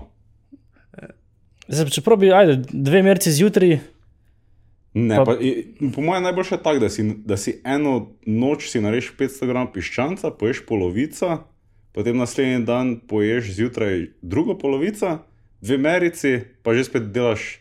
Zdaj, 1.69 1.93
Čeprav 1.93 2.17
bi, 2.17 2.31
ajde, 2.33 2.55
dve 2.73 3.03
merci 3.05 3.29
zjutraj, 3.29 3.77
Ne, 4.93 5.15
Pa- 5.15 5.25
pa, 5.25 5.35
po 5.95 6.01
mojem 6.01 6.23
najboljše 6.23 6.55
je 6.55 6.63
tako, 6.63 6.79
da 6.79 6.89
si, 6.89 7.03
da 7.25 7.37
si 7.37 7.61
eno 7.63 8.09
noč 8.25 8.69
si 8.71 8.81
narediš 8.81 9.11
500 9.19 9.45
gramov 9.47 9.73
piščanca, 9.73 10.31
poješ 10.33 10.63
polovico, 10.65 11.43
potem 11.93 12.17
naslednji 12.17 12.65
dan 12.65 12.95
poješ 13.07 13.51
zjutraj 13.53 14.07
drugo 14.21 14.57
polovico, 14.57 15.19
dve 15.61 15.77
merici, 15.77 16.39
pa 16.65 16.73
že 16.73 16.87
spet 16.89 17.11
delaš 17.13 17.59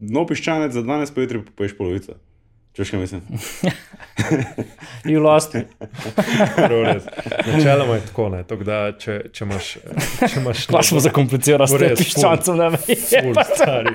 nov 0.00 0.26
piščanec 0.32 0.72
za 0.72 0.82
danes, 0.82 1.12
pa 1.12 1.20
jutri 1.20 1.42
poješ 1.56 1.76
polovico. 1.76 2.16
Češ 2.72 2.90
kaj 2.90 3.00
mislim? 3.00 3.20
You 5.04 5.20
lost. 5.20 5.54
me. 5.54 5.64
Načeloma 7.52 7.94
je 7.94 8.00
tako, 8.06 8.28
ne, 8.28 8.44
tako 8.48 8.64
da 8.64 8.78
če, 8.98 9.18
če 9.32 9.44
imaš. 9.44 9.66
Če 10.20 10.40
imaš 10.40 10.66
Pa 10.72 10.82
smo 10.82 11.00
zakomplicirali 11.04 11.68
s 11.68 11.76
tem 11.76 11.92
ful. 11.92 12.00
piščancem, 12.00 12.56
ne 12.56 12.68
vem. 12.72 12.80
ful 12.96 13.42
stari. 13.50 13.92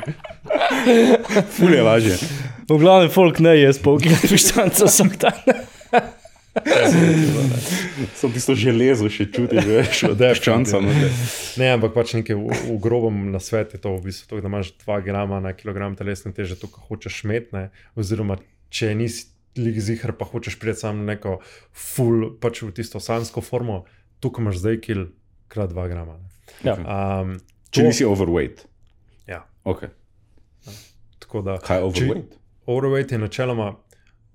Ful 1.58 1.74
je 1.74 1.82
lažje. 1.82 2.18
V 2.70 2.78
glavnem 2.82 3.10
folk 3.13 3.40
ne 3.42 3.56
je 3.58 3.74
spol 3.78 3.98
kila 4.04 4.20
piščanca 4.22 4.90
vsak 4.90 5.18
dan. 5.22 5.63
Sem 8.18 8.34
tisto 8.34 8.54
železo 8.58 9.10
še 9.13 9.28
čutiš, 9.32 9.66
veš, 9.70 10.04
od 10.12 10.18
deščanca. 10.22 10.82
No, 10.82 10.94
Ne, 11.62 11.72
ampak 11.78 11.94
pač 11.96 12.13
nekaj 12.18 12.38
v, 12.38 12.50
v 12.74 12.78
grobem 12.82 13.30
na 13.34 13.42
svet 13.42 13.74
je 13.78 13.82
to, 13.82 13.94
v 13.98 14.10
bistvu, 14.10 14.30
to, 14.30 14.42
da 14.42 14.50
imaš 14.52 14.74
2 14.86 15.02
grama 15.06 15.40
na 15.42 15.54
kilogram 15.58 15.96
telesne 15.98 16.34
teže, 16.34 16.58
to, 16.60 16.70
kar 16.70 16.86
hočeš 16.90 17.24
metne, 17.30 17.70
oziroma 17.98 18.38
če 18.70 18.96
nisi 18.96 19.26
lik 19.58 19.80
zihar, 19.82 20.14
pa 20.14 20.26
hočeš 20.26 20.60
priti 20.60 20.80
sam 20.80 21.06
neko 21.06 21.40
full, 21.74 22.36
pač 22.38 22.62
v 22.62 22.72
tisto 22.72 23.00
sansko 23.00 23.42
formo, 23.42 23.84
tukaj 24.20 24.44
imaš 24.44 24.58
zdaj 24.58 24.82
kil 24.82 25.06
krat 25.48 25.72
2 25.72 25.88
grama. 25.90 26.18
Ne. 26.64 26.72
Ja. 26.72 26.76
Um, 27.22 27.38
Če 27.70 27.82
to- 27.82 27.88
nisi 27.88 28.06
overweight. 28.06 28.66
Ja, 29.28 29.46
Okay. 29.66 29.90
tako 31.20 31.42
da. 31.42 31.58
Kaj 31.60 31.78
je 31.78 31.84
overweight? 31.84 32.38
Overweight 32.66 33.12
je 33.12 33.18
načeloma, 33.18 33.76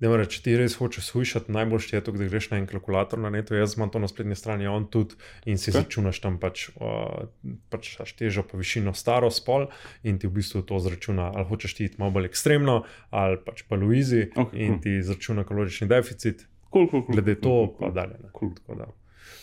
da 0.03 0.11
moraš, 0.11 0.33
če 0.35 0.41
ti 0.43 0.55
res 0.59 0.75
hočeš 0.75 1.05
slišati, 1.13 1.53
najboljši 1.55 1.95
je 1.95 2.01
to, 2.03 2.13
da 2.17 2.27
greš 2.27 2.49
na 2.51 2.59
en 2.59 2.67
kalkulator 2.67 3.21
na 3.23 3.31
netu. 3.31 3.55
Jaz 3.55 3.77
imam 3.77 3.91
to 3.93 4.01
na 4.03 4.09
spletni 4.11 4.35
strani, 4.35 4.67
on 4.67 4.85
tudi 4.91 5.15
in 5.47 5.55
si 5.57 5.71
Ok. 5.71 5.77
okay. 5.77 5.79
začunaš 5.79 6.19
tam 6.23 6.39
pač, 6.41 6.65
uh, 6.75 7.29
pač 7.71 7.93
težo, 8.19 8.43
pa 8.43 8.59
višino, 8.59 8.91
staro 8.97 9.31
spol 9.31 9.69
in 10.03 10.19
ti 10.19 10.27
v 10.27 10.35
bistvu 10.41 10.65
to 10.67 10.79
zračuna, 10.83 11.31
ali 11.31 11.47
hočeš 11.47 11.77
ti 11.79 11.87
iti 11.87 12.01
malo 12.03 12.11
bolj 12.19 12.27
ekstremno, 12.33 12.81
ali 13.15 13.39
pač 13.39 13.63
pa 13.69 13.79
Luizi 13.79 14.27
Ok, 14.35 14.51
okay, 14.51 14.59
in 14.59 14.75
cool. 14.75 14.83
ti 14.83 14.97
zračuna 15.07 15.47
kalorični 15.47 15.87
deficit, 15.87 16.47
Cool, 16.73 16.89
cool, 16.89 17.05
cool. 17.05 17.13
glede 17.13 17.35
to, 17.37 17.49
cool, 17.49 17.67
pa 17.77 17.85
cool. 17.85 17.95
dalje. 17.95 18.17
ne. 18.19 18.29
Cool. 18.33 18.53
Tako 18.57 18.75
da. 18.75 18.85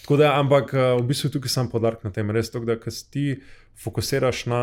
Tako 0.02 0.16
da, 0.16 0.30
ampak 0.40 0.74
uh, 0.74 0.80
v 1.00 1.06
bistvu 1.06 1.30
tukaj 1.30 1.52
sam 1.52 1.70
podarek 1.70 2.04
na 2.04 2.10
tem, 2.10 2.30
res 2.34 2.50
to, 2.50 2.60
da 2.66 2.76
se 2.90 3.06
ti 3.10 3.26
fokusiraš 3.78 4.46
na 4.50 4.62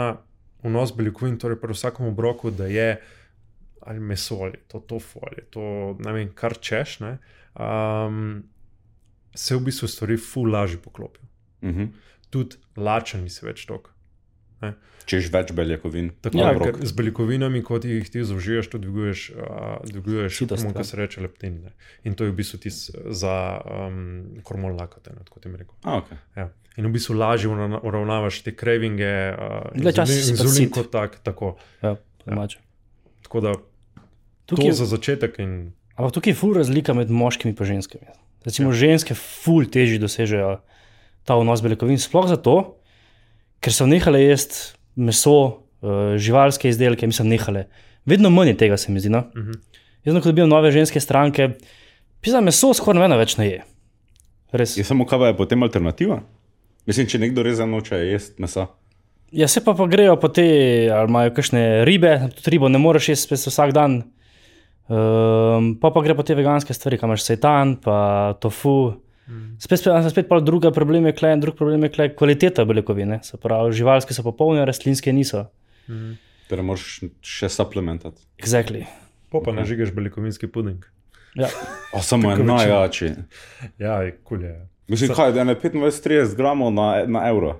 vnos 0.65 0.91
beljakovin, 0.93 1.37
torej 1.39 1.59
pri 1.61 1.73
vsakem 1.73 2.09
obroku, 2.09 2.51
da 2.51 2.67
je 2.67 2.97
ali 3.81 3.99
meso 3.99 4.35
ali 4.41 4.57
to 4.67 4.79
tofu 4.79 5.19
ali 5.23 5.45
to 5.49 5.61
ne 5.99 6.13
vem, 6.13 6.29
kar 6.33 6.53
češ, 6.53 6.99
ne, 6.99 7.17
um, 7.55 8.43
se 9.35 9.55
v 9.55 9.59
bistvu 9.61 9.87
stvari 9.87 10.17
ful 10.17 10.51
lažje 10.51 10.77
poklopijo. 10.77 11.25
Mhm. 11.63 11.85
Tudi 12.29 12.55
lačen 12.77 13.23
nisi 13.23 13.45
več 13.45 13.65
tok. 13.65 13.93
Češ 15.07 15.29
več 15.31 15.53
beljakovin. 15.55 16.09
Tako 16.21 16.37
Ja, 16.37 16.49
ja, 16.49 16.55
obrok. 16.57 16.81
z 16.83 16.91
beljakovinami, 16.91 17.61
kot 17.63 17.85
jih 17.85 18.09
ti 18.09 18.23
zaužiješ, 18.23 18.67
tudi 18.67 18.89
dviguješ, 18.89 19.21
uh, 19.31 19.77
dviguješ 19.85 20.39
hormon, 20.41 20.73
ja. 20.73 20.81
ki 20.81 20.83
se 20.83 20.97
reče 20.97 21.21
leptin. 21.21 21.61
Ne. 21.63 21.71
In 22.03 22.15
to 22.15 22.25
je 22.25 22.31
v 22.31 22.35
bistvu 22.35 22.59
tis 22.59 22.79
za 22.91 23.61
um, 23.61 24.41
hormon 24.43 24.75
lakote, 24.75 25.13
ne, 25.15 25.23
ti 25.39 25.47
mi 25.47 25.57
rekel. 25.57 25.75
A, 25.83 26.01
okay. 26.01 26.19
Ja. 26.35 26.49
In 26.75 26.89
v 26.89 26.91
bistvu 26.91 27.15
lažje 27.15 27.47
uravna- 27.47 27.79
uravnavaš 27.79 28.41
te 28.43 28.51
cravinge, 28.51 29.07
uh, 29.31 29.71
inzulin 30.33 30.67
sit. 30.67 30.73
kot 30.73 30.91
tak. 30.91 31.19
Tako, 31.23 31.55
Ja, 31.81 31.95
po 31.95 32.27
domače. 32.27 32.59
Tako 33.27 33.43
da 33.43 33.51
Tukaj, 34.47 34.63
to 34.63 34.67
je- 34.71 34.79
za 34.79 34.85
začetek 34.87 35.39
in 35.43 35.73
ampak 35.99 36.13
tukaj 36.15 36.31
je 36.31 36.39
ful 36.39 36.55
razlika 36.55 36.93
med 36.95 37.11
moškimi 37.11 37.51
in 37.51 37.65
ženskami. 37.65 38.07
Recimo, 38.45 38.71
ja. 38.71 38.79
ženske 38.79 39.13
ful 39.13 39.65
težje 39.67 39.99
dosežejo 39.99 40.61
ta 41.27 41.35
vnos 41.35 41.59
beljakovin, 41.61 41.99
sploh 41.99 42.27
zato, 42.31 42.77
ker 43.59 43.73
so 43.73 43.83
nehale 43.85 44.21
jesti 44.23 44.77
meso, 44.95 45.59
uh, 45.83 46.15
živalske 46.15 46.69
izdelke, 46.69 47.03
mislim, 47.07 47.27
nehale. 47.27 47.65
Vedno 48.07 48.29
manj 48.31 48.53
je 48.55 48.57
tega, 48.57 48.77
se 48.77 48.91
mi 48.91 48.99
zdi. 49.03 49.09
No? 49.11 49.25
Mhm. 49.35 49.59
Jaz, 50.07 50.15
ko 50.23 50.31
dobivam 50.31 50.49
nove 50.49 50.71
ženske 50.71 50.99
stranke, 51.03 51.57
pisa 52.23 52.39
meso 52.39 52.71
skoraj 52.73 52.95
nobena 52.95 53.17
več 53.19 53.35
ne 53.37 53.49
je. 53.49 53.63
Res. 54.55 54.77
Je 54.77 54.83
samo 54.87 55.03
kava 55.05 55.27
je 55.27 55.35
potem 55.37 55.63
alternativa? 55.63 56.21
Mislim, 56.87 57.07
če 57.07 57.19
nekdo 57.19 57.43
res 57.43 57.59
noče 57.59 57.99
jesti 58.07 58.39
mesa. 58.41 58.69
Ja, 59.31 59.47
se 59.47 59.63
pa, 59.63 59.73
pa 59.75 59.87
grejo 59.91 60.15
po 60.19 60.29
te, 60.31 60.45
ali 60.93 61.09
imajo 61.09 61.33
kakšne 61.35 61.63
ribe, 61.85 62.13
tudi 62.37 62.53
ribo 62.55 62.69
ne 62.71 62.79
moreš 62.79 63.09
jesti 63.11 63.35
vsak 63.35 63.73
dan. 63.75 64.01
Um, 64.87 65.73
pa 65.81 65.91
pa 65.91 66.03
gre 66.03 66.15
po 66.15 66.23
te 66.23 66.35
veganske 66.35 66.71
stvari, 66.73 66.99
kam 66.99 67.11
imaš 67.11 67.25
sejtan, 67.27 67.75
pa 67.83 68.37
tofu. 68.39 69.01
Spet, 69.59 69.81
spet, 69.81 70.07
spet 70.13 70.29
pa 70.29 70.39
druga 70.39 70.71
problem 70.71 71.09
je 71.09 71.15
klej, 71.17 71.35
drug 71.43 71.57
problem 71.59 71.83
je 71.83 71.91
klej 71.91 72.13
kvaliteta 72.15 72.63
beljakovine. 72.65 73.19
Se 73.27 73.39
pravi, 73.41 73.75
živalske 73.75 74.15
so 74.15 74.23
popolne, 74.23 74.63
rastlinske 74.65 75.11
niso. 75.11 75.49
Torej, 76.47 76.63
moraš 76.63 76.87
še 77.27 77.51
supplementati. 77.51 78.23
Exactly. 78.39 78.85
po 79.31 79.41
pa 79.43 79.51
nažigaš 79.51 79.91
beljakovinski 79.91 80.47
puding. 80.47 80.85
Ja. 81.35 81.51
O, 81.91 81.99
samo 82.01 82.31
je 82.31 82.37
večina. 82.37 82.53
najjači. 82.55 83.11
Ja, 83.77 83.99
je 84.07 84.15
kul 84.23 84.47
je. 84.47 84.55
Mislim, 84.87 85.11
kaj, 85.11 85.33
da 85.35 85.43
je 85.43 85.45
ne 85.51 85.55
25-30 85.59 86.35
gramov 86.39 86.71
na, 86.73 87.03
na 87.05 87.27
evro. 87.27 87.57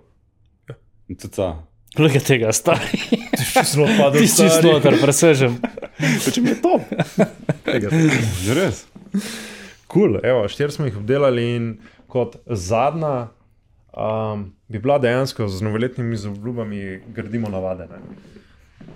Cica. 1.15 1.63
Je 1.97 2.19
tega, 2.19 2.51
stari? 2.51 2.99
Zelo 3.63 3.87
padel. 3.97 4.21
Ti 4.21 4.27
si 4.27 4.49
slotar, 4.49 4.97
presežem. 5.01 5.55
Če 6.33 6.41
mi 6.43 6.51
je 6.51 6.57
to? 6.61 6.75
Je 8.43 8.53
res. 8.53 8.83
Kul, 9.87 10.19
evo, 10.23 10.43
štiri 10.51 10.75
smo 10.75 10.85
jih 10.85 10.97
obdelali 10.99 11.45
in 11.55 11.69
kot 12.11 12.35
zadnja 12.45 13.29
um, 13.95 14.51
bi 14.67 14.81
bila 14.83 14.99
dejansko 14.99 15.47
z 15.47 15.63
novoletnimi 15.63 16.19
obljubami 16.27 16.99
gradimo 17.15 17.49
navade. 17.49 17.87
Ne? 17.87 18.03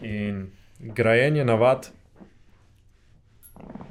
In 0.02 0.44
grajenje 0.80 1.46
navad, 1.46 1.88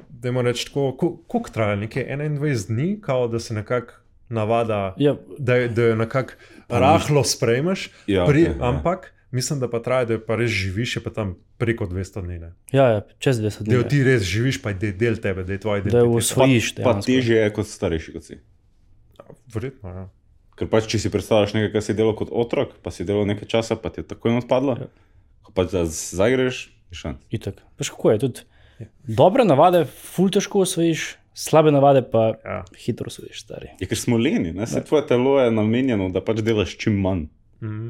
da 0.09 0.29
je 0.29 0.41
reči 0.41 0.67
tako, 0.67 1.17
koliko 1.27 1.49
traja, 1.49 1.75
nekaj 1.75 2.03
21 2.03 2.67
dni, 2.67 3.01
kao, 3.01 3.27
da 3.27 3.39
se 3.39 3.53
nekako 3.53 3.93
navada, 4.29 4.95
Ja, 4.97 5.15
da, 5.37 5.67
da 5.67 5.81
jo 5.81 5.95
nekako 5.95 6.33
rahlo 6.73 7.23
sprejmeš, 7.23 7.89
Ja, 8.07 8.25
pri, 8.25 8.41
okej, 8.43 8.53
ja. 8.53 8.67
ampak 8.67 8.99
mislim, 9.31 9.59
da 9.59 9.67
pa 9.67 9.79
traja, 9.79 10.05
da 10.05 10.19
pa 10.19 10.35
res 10.35 10.51
živiš, 10.51 10.97
pa 10.99 11.09
tam 11.11 11.27
preko 11.57 11.85
200 11.85 12.21
dni. 12.21 12.37
Ne? 12.39 12.49
ja, 12.71 12.85
ja, 12.89 13.01
čez 13.17 13.37
20 13.37 13.63
Da 13.63 13.73
jo 13.73 13.81
dni. 13.81 13.89
ti 13.89 14.03
res 14.03 14.21
živiš, 14.23 14.59
pa 14.59 14.69
je 14.69 14.75
del- 14.77 14.97
del 14.97 15.15
tebe, 15.17 15.43
da 15.43 15.51
je 15.51 15.59
tvoj 15.59 15.81
del. 15.81 15.91
Da 15.91 15.99
jo 15.99 16.09
usvojiš. 16.13 16.75
Pa 16.75 16.81
dejansko. 16.83 17.05
težje 17.07 17.37
je 17.37 17.49
kot 17.51 17.67
starejši 17.67 18.13
kot 18.13 18.23
si. 18.23 18.35
Verjetno, 19.47 19.89
ja. 19.91 20.05
Ker 20.53 20.67
pač, 20.67 20.85
če 20.85 20.99
si 20.99 21.09
predstavljaš 21.09 21.53
nekaj, 21.53 21.71
kar 21.71 21.81
si 21.81 21.93
delal 21.93 22.13
kot 22.13 22.29
otrok, 22.29 22.75
pa 22.79 22.89
si 22.89 23.01
delal 23.01 23.25
nekaj 23.25 23.47
časa, 23.49 23.75
pa 23.75 23.89
ti 23.89 24.01
je 24.01 24.07
takoj 24.07 24.37
odpadlo. 24.37 24.75
Ja. 24.77 24.87
Ko 25.41 25.51
pa 25.51 25.63
zdaj 25.63 25.87
zagreš, 25.89 26.57
je 26.89 26.95
šan. 26.95 27.15
Itak. 27.29 27.63
Veš, 27.75 27.89
kako 27.89 28.11
je 28.11 28.19
tudi. 28.19 28.39
Dobre 29.01 29.43
navade, 29.43 29.85
ful 29.85 30.29
težko 30.29 30.61
osvojiš, 30.61 31.15
slabe 31.33 31.71
navade 31.71 32.03
pa 32.11 32.33
Ja. 32.45 32.63
hitro 32.77 33.07
osvojiš, 33.07 33.43
stari. 33.43 33.67
Je, 33.79 33.87
ker 33.87 33.97
smo 33.97 34.17
leni, 34.17 34.53
ne? 34.53 34.67
se 34.67 34.83
tvoje 34.83 35.07
telo 35.07 35.39
je 35.39 35.51
namenjeno, 35.51 36.09
da 36.09 36.23
pač 36.23 36.41
delaš 36.41 36.77
čim 36.77 36.99
manj. 37.01 37.27
Mhm. 37.61 37.89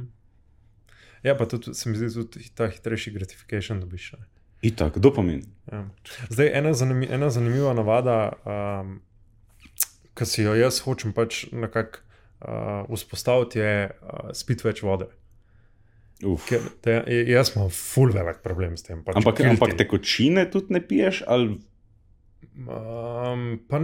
Ja, 1.24 1.36
pa 1.38 1.46
tudi 1.46 1.74
se 1.74 1.90
mi 1.90 1.98
zdi, 1.98 2.10
tudi 2.14 2.50
ta 2.56 2.68
hitrejši 2.68 3.12
gratifikation 3.12 3.80
dobiš. 3.80 4.12
Ne? 4.18 4.26
Itak, 4.62 4.98
dopamin. 4.98 5.44
Ja. 5.72 5.86
Zdaj, 6.30 6.50
ena, 6.54 6.74
zanimi, 6.74 7.08
ena 7.12 7.30
zanimiva 7.30 7.74
navada, 7.74 8.34
um, 8.46 9.00
ki 10.18 10.26
si 10.26 10.46
jo 10.46 10.56
jaz 10.58 10.82
hočem 10.86 11.14
pač 11.14 11.46
nekako 11.52 12.02
uh, 12.02 12.90
vzpostaviti, 12.90 13.62
je 13.62 13.90
uh, 13.90 14.30
spiti 14.38 14.66
več 14.68 14.82
vode. 14.86 15.10
Uf. 16.26 16.46
Ker, 16.50 16.66
te, 16.86 17.00
jaz 17.30 17.56
imam 17.56 17.70
full 17.74 18.14
velik 18.14 18.42
problem 18.46 18.76
s 18.78 18.86
tem. 18.86 19.02
Pač 19.06 19.18
Ampak, 19.18 19.42
ampak 19.46 19.74
tekočine 19.78 20.46
tudi 20.54 20.78
ne 20.78 20.82
piješ, 20.86 21.24
ali 21.26 21.58
Um, 22.62 23.60
pa 23.70 23.80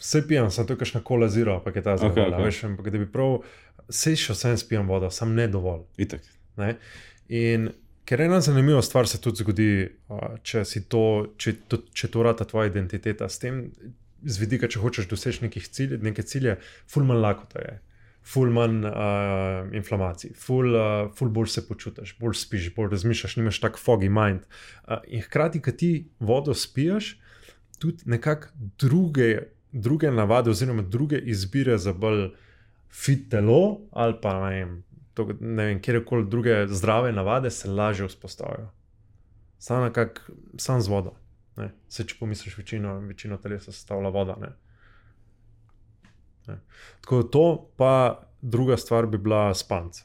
vse 0.00 0.22
pijem, 0.28 0.50
sem 0.50 0.66
to 0.66 0.76
kakšna 0.78 1.02
kola 1.04 1.28
zero, 1.28 1.58
pa 1.64 1.70
je 1.74 1.82
ta 1.82 1.96
zelo. 2.00 2.14
Okay, 2.14 2.32
okay. 2.32 2.64
Ampak 2.70 2.90
da 2.90 3.00
bi 3.02 3.08
prav, 3.10 3.40
vse 3.88 4.14
še 4.18 4.36
vsem 4.36 4.56
spijem 4.60 4.88
vodo, 4.88 5.10
sam 5.10 5.34
ne 5.36 5.48
dovolj. 5.50 5.84
itak. 6.00 6.24
Ne? 6.56 6.76
In 7.28 7.70
ker 8.06 8.22
ena 8.22 8.40
zanimiva 8.40 8.82
stvar 8.82 9.08
se 9.10 9.20
tudi 9.22 9.42
zgodi, 9.42 9.70
če, 10.46 10.64
si 10.64 10.86
to, 10.90 11.34
če, 11.38 11.56
to, 11.68 11.82
če 11.92 12.10
to 12.12 12.22
rata 12.22 12.46
tvoja 12.48 12.70
identiteta, 12.70 13.28
s 13.28 13.42
tem 13.42 13.66
z 14.26 14.38
vidika, 14.40 14.70
če 14.70 14.80
hočeš 14.82 15.10
doseči 15.10 15.44
nekih 15.46 15.66
cilj, 15.68 15.98
neke 16.02 16.24
cilje, 16.26 16.56
ful 16.90 17.06
manj 17.08 17.22
lakota 17.22 17.62
je. 17.62 17.74
Ful 18.26 18.50
manj 18.50 18.88
uh, 18.88 19.68
inflamacij, 19.78 20.32
ful, 20.34 20.72
uh, 20.74 21.12
ful 21.14 21.28
bolj 21.30 21.52
se 21.52 21.62
počutiš, 21.68 22.16
bolj 22.18 22.34
spiš, 22.40 22.72
bolj 22.74 22.90
razmišljaš, 22.96 23.36
nimaš 23.38 23.60
tako 23.62 23.78
foggy 23.78 24.10
mind. 24.10 24.48
Uh, 24.82 24.98
in 25.06 25.22
hkrati, 25.22 25.62
ko 25.62 25.70
ti 25.70 25.90
vodo 26.18 26.54
spiješ, 26.58 27.12
tudi 27.78 28.02
nekako 28.06 28.48
druge, 28.78 29.38
druge 29.72 30.10
navade, 30.10 30.50
oziroma 30.50 30.82
druge 30.82 31.18
izbire 31.18 31.78
za 31.78 31.92
bolj 31.92 32.30
fit 32.90 33.30
telo, 33.30 33.80
ali 33.90 34.14
pa 34.22 34.50
ne 34.50 34.50
vem, 34.50 34.84
to, 35.14 35.28
ne 35.40 35.64
vem 35.64 35.82
kjerkoli 35.82 36.28
druge 36.30 36.66
zdrave 36.68 37.12
navade 37.12 37.50
se 37.50 37.70
lažje 37.70 38.06
vzpostavijo. 38.06 38.70
Sam 39.58 39.82
nekako, 39.82 40.20
sam 40.58 40.80
z 40.80 40.88
vodo. 40.88 41.14
Ne. 41.56 41.70
Se 41.88 42.04
če 42.04 42.14
pomisliš, 42.20 42.58
večino, 42.58 42.98
večino 43.00 43.36
telesa 43.36 43.72
sestavlja 43.72 44.08
voda. 44.08 44.36
Ne. 44.40 44.52
Ne. 46.46 46.60
Tako 47.00 47.22
da 47.22 47.30
to, 47.30 47.70
pa 47.76 48.22
druga 48.42 48.76
stvar 48.76 49.06
bi 49.06 49.18
bila 49.18 49.54
spanc. 49.54 50.02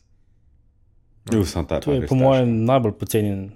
Ta 1.67 1.79
To 1.79 1.93
je 1.93 2.07
po 2.07 2.15
mojem 2.15 2.63
najbolj 2.65 2.95
pocenjen. 2.99 3.51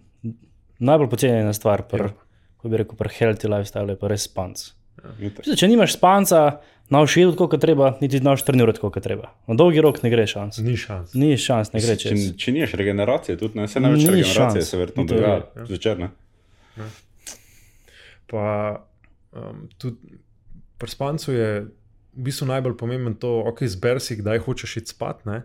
Najbolj 0.80 1.10
pocenjena 1.10 1.54
stvar 1.54 1.88
pri 1.88 2.04
Ja. 2.04 2.25
Ko 2.66 2.72
bi 2.74 2.82
rekel, 2.82 2.98
pri 2.98 3.14
healthy 3.14 3.52
lifestyle 3.52 3.94
je 3.94 4.00
pa 4.02 4.10
res 4.12 4.26
spanc. 4.26 4.66
Itak. 5.22 5.46
Zdaj, 5.46 5.60
če 5.62 5.70
nimaš 5.70 5.94
spanca, 6.00 6.40
naš 6.90 7.18
jedeti, 7.18 7.38
koliko 7.38 7.58
treba, 7.62 7.92
niti 8.02 8.20
naš 8.26 8.44
trenirati, 8.48 8.82
koliko 8.82 9.02
treba. 9.06 9.32
Na 9.50 9.58
dolgi 9.60 9.84
rok 9.86 10.02
ne 10.04 10.10
gre 10.10 10.26
šans. 10.30 10.58
Ni 10.66 10.78
šans. 10.80 11.14
Ni 11.18 11.38
šans, 11.38 11.74
ne 11.76 11.82
gre 11.84 11.96
Če, 11.98 12.10
čez. 12.10 12.28
če 12.42 12.54
nimaš 12.56 12.76
regeneracije, 12.82 13.38
tudi 13.42 13.62
ne, 13.62 13.68
se 13.70 13.82
največ 13.84 14.02
Ni 14.02 14.12
regeneracije 14.18 14.62
šans. 14.62 14.70
se 14.70 14.82
verjetno 14.82 15.06
dogaja 15.10 15.42
ja. 15.46 15.66
zvečer. 15.70 16.00
Ne? 16.06 16.90
Pa 18.32 18.46
um, 19.32 19.68
tudi 19.78 20.20
pri 20.78 20.90
spancu 20.92 21.34
je 21.34 21.50
v 22.16 22.24
bistvu 22.28 22.48
najbolj 22.50 22.78
pomemben 22.80 23.16
to, 23.20 23.32
ok, 23.46 23.66
zber 23.70 24.02
si, 24.02 24.18
kdaj 24.20 24.42
hočeš 24.48 24.78
iti 24.82 24.96
spat, 24.96 25.26
ne? 25.30 25.44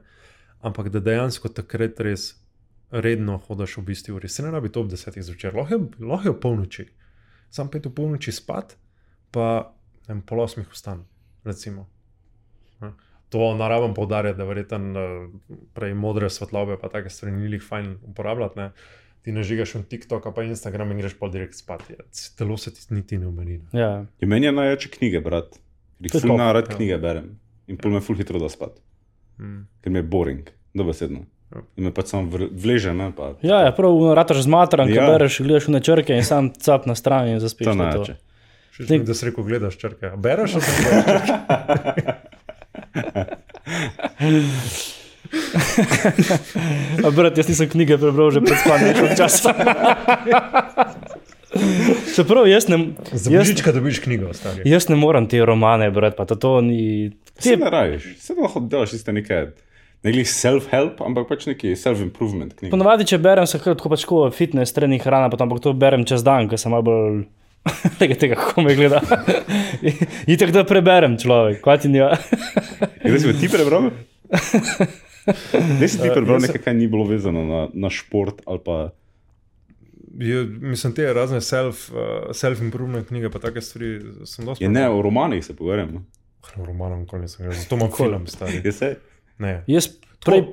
ampak 0.60 0.90
da 0.92 1.00
dejansko 1.00 1.48
takrat 1.48 2.00
res 2.04 2.34
redno 2.90 3.38
hodiš 3.46 3.78
v 3.80 3.84
bistvu 3.92 4.16
uri. 4.18 4.28
Se 4.28 4.42
ne 4.42 4.50
rabi 4.50 4.68
to 4.68 4.82
ob 4.84 4.90
desetih 4.90 5.24
zvečer, 5.24 5.54
lahko 5.56 5.74
je, 5.76 5.80
lahko 6.04 6.28
je 6.28 6.34
ob 6.34 6.40
polnoči. 6.42 6.86
Sam 7.50 7.68
pet 7.68 7.86
v 7.86 7.90
polnoči 7.90 8.32
spat, 8.32 8.76
pa 9.30 9.72
vem, 10.06 10.20
pol 10.22 10.40
osmih 10.40 10.68
vstan, 10.68 11.04
recimo. 11.44 11.86
To 13.28 13.54
naravam 13.54 13.94
poudarjati, 13.94 14.38
da 14.38 14.44
verjetno 14.44 14.78
eh, 14.96 15.28
prej 15.72 15.94
modre 15.94 16.30
svetlobe, 16.30 16.74
pa 16.76 16.88
take 16.88 17.10
stvari 17.10 17.32
ni 17.32 17.50
jih 17.52 17.62
fajn 17.62 17.98
uporabljati. 18.04 18.58
Ne. 18.58 18.70
Ti 19.22 19.32
ne 19.32 19.42
žigaš 19.42 19.74
v 19.74 19.82
TikTok, 19.84 20.34
pa 20.34 20.42
Instagram 20.42 20.90
in 20.90 20.98
greš 20.98 21.14
pa 21.14 21.28
direkt 21.28 21.54
spat. 21.54 21.84
Ja, 21.90 22.02
Telo 22.34 22.56
se 22.56 22.72
ti 22.74 22.86
niti 22.90 23.18
ne 23.18 23.26
umeni. 23.26 23.58
ne. 23.58 23.80
Ja. 23.80 23.90
Je 24.20 24.26
meni 24.26 24.46
je 24.46 24.52
največ 24.52 24.86
knjige 24.86 25.20
brati, 25.20 25.60
ker 26.00 26.08
je 26.08 26.10
jih 26.10 26.22
ful 26.22 26.36
narad 26.36 26.70
ja. 26.70 26.76
knjige 26.76 26.98
berem 26.98 27.38
in 27.68 27.76
pol 27.76 27.92
me 27.92 28.00
ful 28.00 28.16
hitro 28.16 28.38
da 28.38 28.48
spat, 28.48 28.80
Mm. 29.38 29.62
ker 29.80 29.92
mi 29.92 29.98
je 29.98 30.02
boring, 30.02 30.50
dobesedno. 30.74 31.22
Ja. 31.50 31.58
In 31.76 31.84
me 31.88 31.92
pač 31.94 32.06
samo 32.12 32.24
vleže, 32.50 32.92
ne 32.94 33.12
pa. 33.16 33.32
Ja, 33.42 33.60
ja, 33.66 33.72
prav, 33.74 34.14
rataš 34.14 34.42
zmatran, 34.46 34.88
ja. 34.88 34.94
Ko 35.06 35.12
bereš, 35.16 35.40
gledaš 35.42 35.64
v 35.66 35.70
načrke 35.74 36.12
in 36.14 36.24
sam 36.26 36.50
cap 36.54 36.86
na 36.86 36.94
strani 36.94 37.30
in 37.34 37.40
zaspiš. 37.42 37.66
To 37.66 37.74
to 37.74 37.82
je 37.82 37.92
to. 37.92 38.04
Še 38.76 38.82
nekaj, 38.86 39.06
da 39.08 39.14
si 39.18 39.26
rekel, 39.26 39.44
gledaš 39.48 39.74
črke. 39.80 40.06
A 40.14 40.16
Bereš 40.16 40.54
ali 40.60 40.64
pa 40.64 40.70
A, 47.04 47.10
brat, 47.10 47.38
jaz 47.38 47.48
nisem 47.48 47.68
knjige 47.70 47.98
prebral 48.00 48.30
že 48.34 48.40
pred 48.42 48.58
spanjem, 48.58 48.94
že 48.96 49.02
od 49.06 49.12
časa. 49.18 49.50
Čeprav 52.14 52.46
jaz 52.46 52.68
ne, 52.70 52.78
za 53.10 53.30
jaz, 53.30 53.42
božička 53.42 53.72
dobiš 53.74 53.98
knjigo, 54.06 54.30
stari. 54.34 54.62
jaz 54.70 54.88
ne 54.90 54.96
morem 54.98 55.26
te 55.26 55.38
romane 55.42 55.90
brati, 55.90 56.16
pa 56.18 56.24
to, 56.24 56.34
to 56.38 56.60
ni. 56.62 57.10
Se 57.38 57.50
Te, 57.50 57.56
ne 57.58 57.70
rajiš, 57.70 58.02
se 58.22 58.34
lahko 58.38 58.60
delaš 58.62 58.92
iste 58.98 59.12
neke, 59.12 59.46
ne 60.04 60.14
glih 60.14 60.28
self-help, 60.28 61.02
ampak 61.04 61.28
pač 61.28 61.46
neki 61.50 61.74
self-improvement 61.76 62.54
knjige. 62.56 62.72
ponovadi, 62.72 63.06
če 63.10 63.18
berem, 63.22 63.48
se 63.48 63.60
kar 63.60 63.76
tako 63.76 63.92
pač 63.92 64.06
ko 64.08 64.22
fitness, 64.34 64.74
trening, 64.76 65.02
hrana, 65.04 65.30
pa 65.32 65.40
ampak 65.44 65.60
to 65.64 65.74
berem 65.76 66.06
čez 66.08 66.24
dan, 66.26 66.48
ker 66.50 66.60
sem 66.60 66.72
malo 66.72 66.88
bolj. 66.88 67.20
Tega, 68.00 68.14
tega, 68.16 68.36
kako 68.40 68.62
me 68.64 68.72
gleda. 68.72 69.02
In 70.30 70.38
tako 70.40 70.54
da 70.54 70.62
preberem 70.64 71.18
človek, 71.20 71.58
kaj 71.60 71.82
ti 71.82 71.90
ni. 71.92 72.00
Kdaj 73.04 73.18
si 73.20 73.34
ti 73.36 73.50
prebral? 73.52 73.90
Si 74.40 75.98
ti 76.00 76.08
Eh, 76.08 76.14
prebral 76.14 76.38
jaz 76.38 76.48
nekaj, 76.48 76.62
kar 76.64 76.74
ni 76.74 76.88
bilo 76.88 77.04
vezano 77.04 77.44
na, 77.44 77.60
na 77.74 77.90
šport 77.90 78.40
ali 78.46 78.62
pa. 78.64 78.78
Je, 80.20 80.44
mislim, 80.44 80.94
te 80.94 81.12
razne 81.14 81.40
self, 81.40 81.90
uh, 81.92 82.32
self-improvement 82.34 83.06
knjige, 83.08 83.30
pa 83.30 83.38
take 83.38 83.60
stvari 83.60 84.00
sem 84.26 84.44
dosti. 84.44 84.64
Je 84.64 84.70
ne, 84.70 84.88
o 84.90 85.02
romanih 85.02 85.44
se 85.44 85.56
pogovarjamo. 85.56 86.02
O 86.56 86.64
romanom 86.64 87.00
nikoli 87.00 87.22
nisem 87.22 87.44
gledal, 87.46 87.62
zato 87.62 87.76
imam 87.76 87.92
film, 87.96 88.26
stari. 88.26 88.60
Je 88.64 88.72
se? 88.72 88.94
Ne. 89.40 89.60
Jaz 89.70 89.88
prej. 90.24 90.44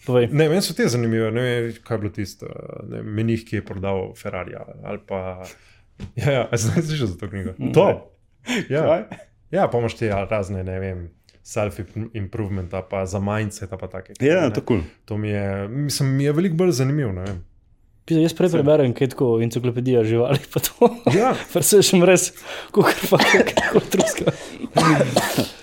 Povej. 0.00 0.30
Ne, 0.32 0.46
meni 0.48 0.62
so 0.64 0.72
te 0.72 0.86
zanimive. 0.88 1.28
Ne 1.30 1.42
vem, 1.44 1.72
kaj 1.84 1.94
je 1.94 2.00
bilo 2.00 2.12
tisto. 2.16 2.48
ne 2.88 3.02
vem, 3.02 3.10
Menih, 3.14 3.42
ki 3.44 3.60
je 3.60 3.64
prodal 3.64 4.14
Ferrari. 4.16 4.56
Ali 4.82 4.98
pa. 5.04 5.44
Ja, 6.16 6.32
ja, 6.32 6.42
a 6.48 6.56
si 6.56 6.72
slišal 6.72 7.12
za 7.12 7.16
to 7.20 7.28
knjigo? 7.28 7.52
To. 7.76 7.86
Ja, 8.72 8.80
Kaj? 8.88 9.02
ja 9.52 9.66
pa 9.68 9.78
imaš 9.78 9.98
te 9.98 10.08
razne, 10.08 10.62
ne 10.64 10.78
vem, 10.80 11.00
self-improvement, 11.44 12.72
pa 12.88 13.04
za 13.06 13.20
mindset, 13.20 13.68
pa 13.70 13.88
take. 13.88 14.14
Ja, 14.20 14.48
to 14.48 14.62
kul. 14.64 14.80
To 15.04 15.18
mi 15.20 15.28
je, 15.28 15.68
mislim, 15.68 16.08
mi 16.16 16.24
je 16.24 16.32
veliko 16.32 16.56
bolj 16.56 16.70
zanimivo. 16.70 17.12
ne 17.12 17.22
vem. 17.22 17.42
Pisa, 18.04 18.20
Jaz 18.20 18.32
prej 18.34 18.48
preberem 18.50 18.94
kaj 18.96 19.12
tako 19.12 19.28
enciklopedijo 19.44 20.04
živali, 20.04 20.40
pa 20.54 20.60
to. 20.60 20.88
Ja, 21.12 21.34
Pa 21.52 21.60
se 21.62 21.82
še 21.84 22.00
res, 22.00 22.30
kot 22.72 22.96
pa 23.10 23.20
kako 23.20 23.84
truska. 23.92 24.32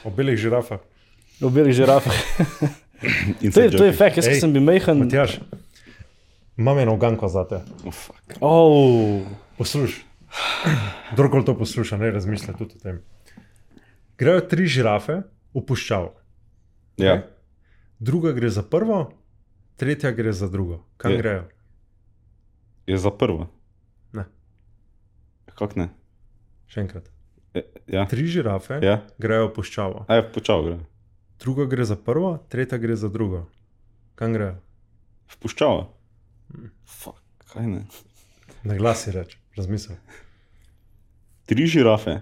o 0.06 0.14
belih 0.14 0.38
V 1.40 1.50
belih 1.52 1.74
žirafah. 1.74 2.18
To 3.54 3.62
je, 3.62 3.70
to 3.70 3.86
je 3.86 3.94
fakt, 3.94 4.18
jaz 4.18 4.26
Ej, 4.26 4.40
sem 4.42 4.50
bil 4.50 4.64
mehen. 4.66 4.98
Matjaš, 4.98 5.36
imam 6.58 6.80
eno 6.82 6.96
ganko 6.98 7.28
za 7.30 7.44
te. 7.46 7.60
Oh, 8.42 9.22
Poslušaj, 9.54 10.02
kdorkoli 11.14 11.46
to 11.46 11.54
posluša, 11.54 11.98
ne 11.98 12.10
razmišlja 12.12 12.56
tudi 12.58 12.74
o 12.74 12.82
tem. 12.82 12.98
Grejo 14.18 14.42
tri 14.42 14.66
žirafe 14.66 15.20
v 15.54 15.62
puščavo. 15.62 16.10
Ja, 16.98 17.22
Druga 18.00 18.34
gre 18.34 18.50
za 18.50 18.66
prvo, 18.66 19.14
tretja 19.76 20.10
gre 20.12 20.34
za 20.34 20.50
drugo. 20.50 20.82
Kam 20.98 21.14
Je. 21.14 21.18
grejo? 21.18 21.46
je 22.88 22.98
za 22.98 23.14
prvo. 23.14 23.46
Ne. 24.12 24.26
Kako 25.54 25.70
ne? 25.76 25.90
Še 26.66 26.82
enkrat. 26.82 27.14
E, 27.54 27.62
Ja, 27.88 28.10
Tri 28.10 28.26
žirafe 28.26 28.82
ja. 28.82 29.04
grejo 29.18 29.52
v 29.52 29.54
puščavo. 29.54 30.06
Aj, 30.10 30.26
počal 30.34 30.66
gre. 30.66 30.78
Druga 31.40 31.66
gre 31.66 31.86
za 31.86 31.96
prvo, 31.96 32.38
tretja 32.50 32.78
gre 32.78 32.96
za 32.96 33.10
drugo. 33.10 33.46
Kam 34.18 34.34
grejo? 34.34 34.56
Vpuščava. 35.36 35.84
Fuck, 36.88 37.20
kaj 37.54 37.68
ne? 37.68 37.82
Na 38.64 38.78
glas 38.80 39.04
si 39.06 39.14
reč, 39.14 39.36
razmisel. 39.58 40.00
Tri 41.48 41.68
žirafe 41.70 42.20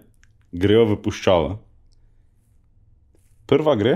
grejo 0.52 0.86
v 0.92 0.98
puščavo. 1.06 1.54
Prva 3.46 3.76
gre, 3.78 3.96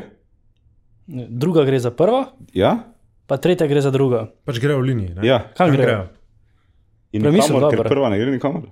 druga 1.10 1.66
gre 1.66 1.80
za 1.82 1.92
prvo, 1.92 2.24
ja, 2.54 2.76
pa 3.28 3.38
tretja 3.42 3.68
gre 3.68 3.82
za 3.82 3.92
drugo. 3.92 4.28
Pač 4.46 4.62
grejo 4.62 4.80
v 4.82 4.88
liniji. 4.92 5.16
Ne? 5.18 5.26
ja. 5.28 5.40
Kam 5.58 5.74
grejo? 5.74 6.08
In 7.18 7.26
Premislil, 7.26 7.66
ker 7.74 7.82
prva 7.90 8.12
ne 8.14 8.20
gre 8.22 8.30
nikamor. 8.30 8.70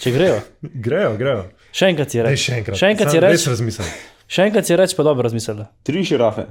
Če 0.00 0.10
grejo. 0.10 0.38
Grejo, 0.86 1.12
grejo. 1.20 1.42
Še 1.76 1.92
enkrat 1.92 2.10
si 2.10 2.18
reči. 2.24 2.40
še 2.42 2.54
enkrat. 2.58 2.78
Še 2.80 2.88
enkrat 2.90 3.12
si 3.12 3.20
reči. 3.22 3.36
Res 3.36 3.44
razmisel. 3.52 3.90
Še 4.26 4.48
enkrat 4.48 4.66
si 4.66 4.74
reči, 4.74 4.96
pa 4.98 5.04
dobro 5.06 5.22
razmisli. 5.22 5.62
Tri 5.86 6.02
žirafe 6.02 6.48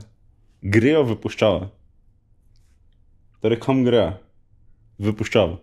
grejo 0.64 1.04
v 1.04 1.20
puščavo. 1.20 1.68
Torej, 3.44 3.60
kam 3.60 3.84
grejo? 3.84 4.16
V 5.04 5.12
puščavo. 5.12 5.60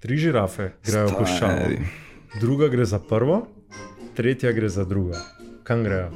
Tri 0.00 0.16
žirafe 0.16 0.72
grejo 0.86 1.12
v 1.12 1.18
puščavo. 1.20 1.60
Stari. 1.60 1.76
Druga 2.40 2.72
gre 2.72 2.88
za 2.88 2.96
prvo, 3.04 3.44
tretja 4.16 4.48
gre 4.56 4.72
za 4.72 4.88
drugo. 4.88 5.12
Kam 5.68 5.84
grejo? 5.84 6.08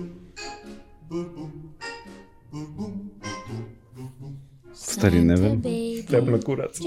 Stari, 4.73 5.21
ne 5.21 5.37
vem. 5.37 5.61
Teplo 6.09 6.41
kurac. 6.41 6.81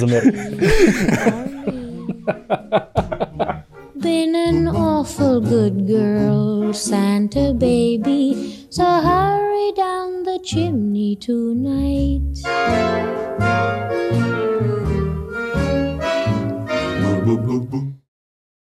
Zamer. 0.00 0.24
Been 4.00 4.36
an 4.36 4.68
awful 4.68 5.40
good 5.40 5.88
girl, 5.88 6.72
Santa 6.72 7.52
baby. 7.52 8.66
So 8.70 8.84
hurry 8.84 9.72
down 9.72 10.22
the 10.22 10.38
chimney 10.44 11.16
tonight. 11.16 12.22
Boop, 17.26 17.44
boop, 17.44 17.66
boop. 17.66 17.87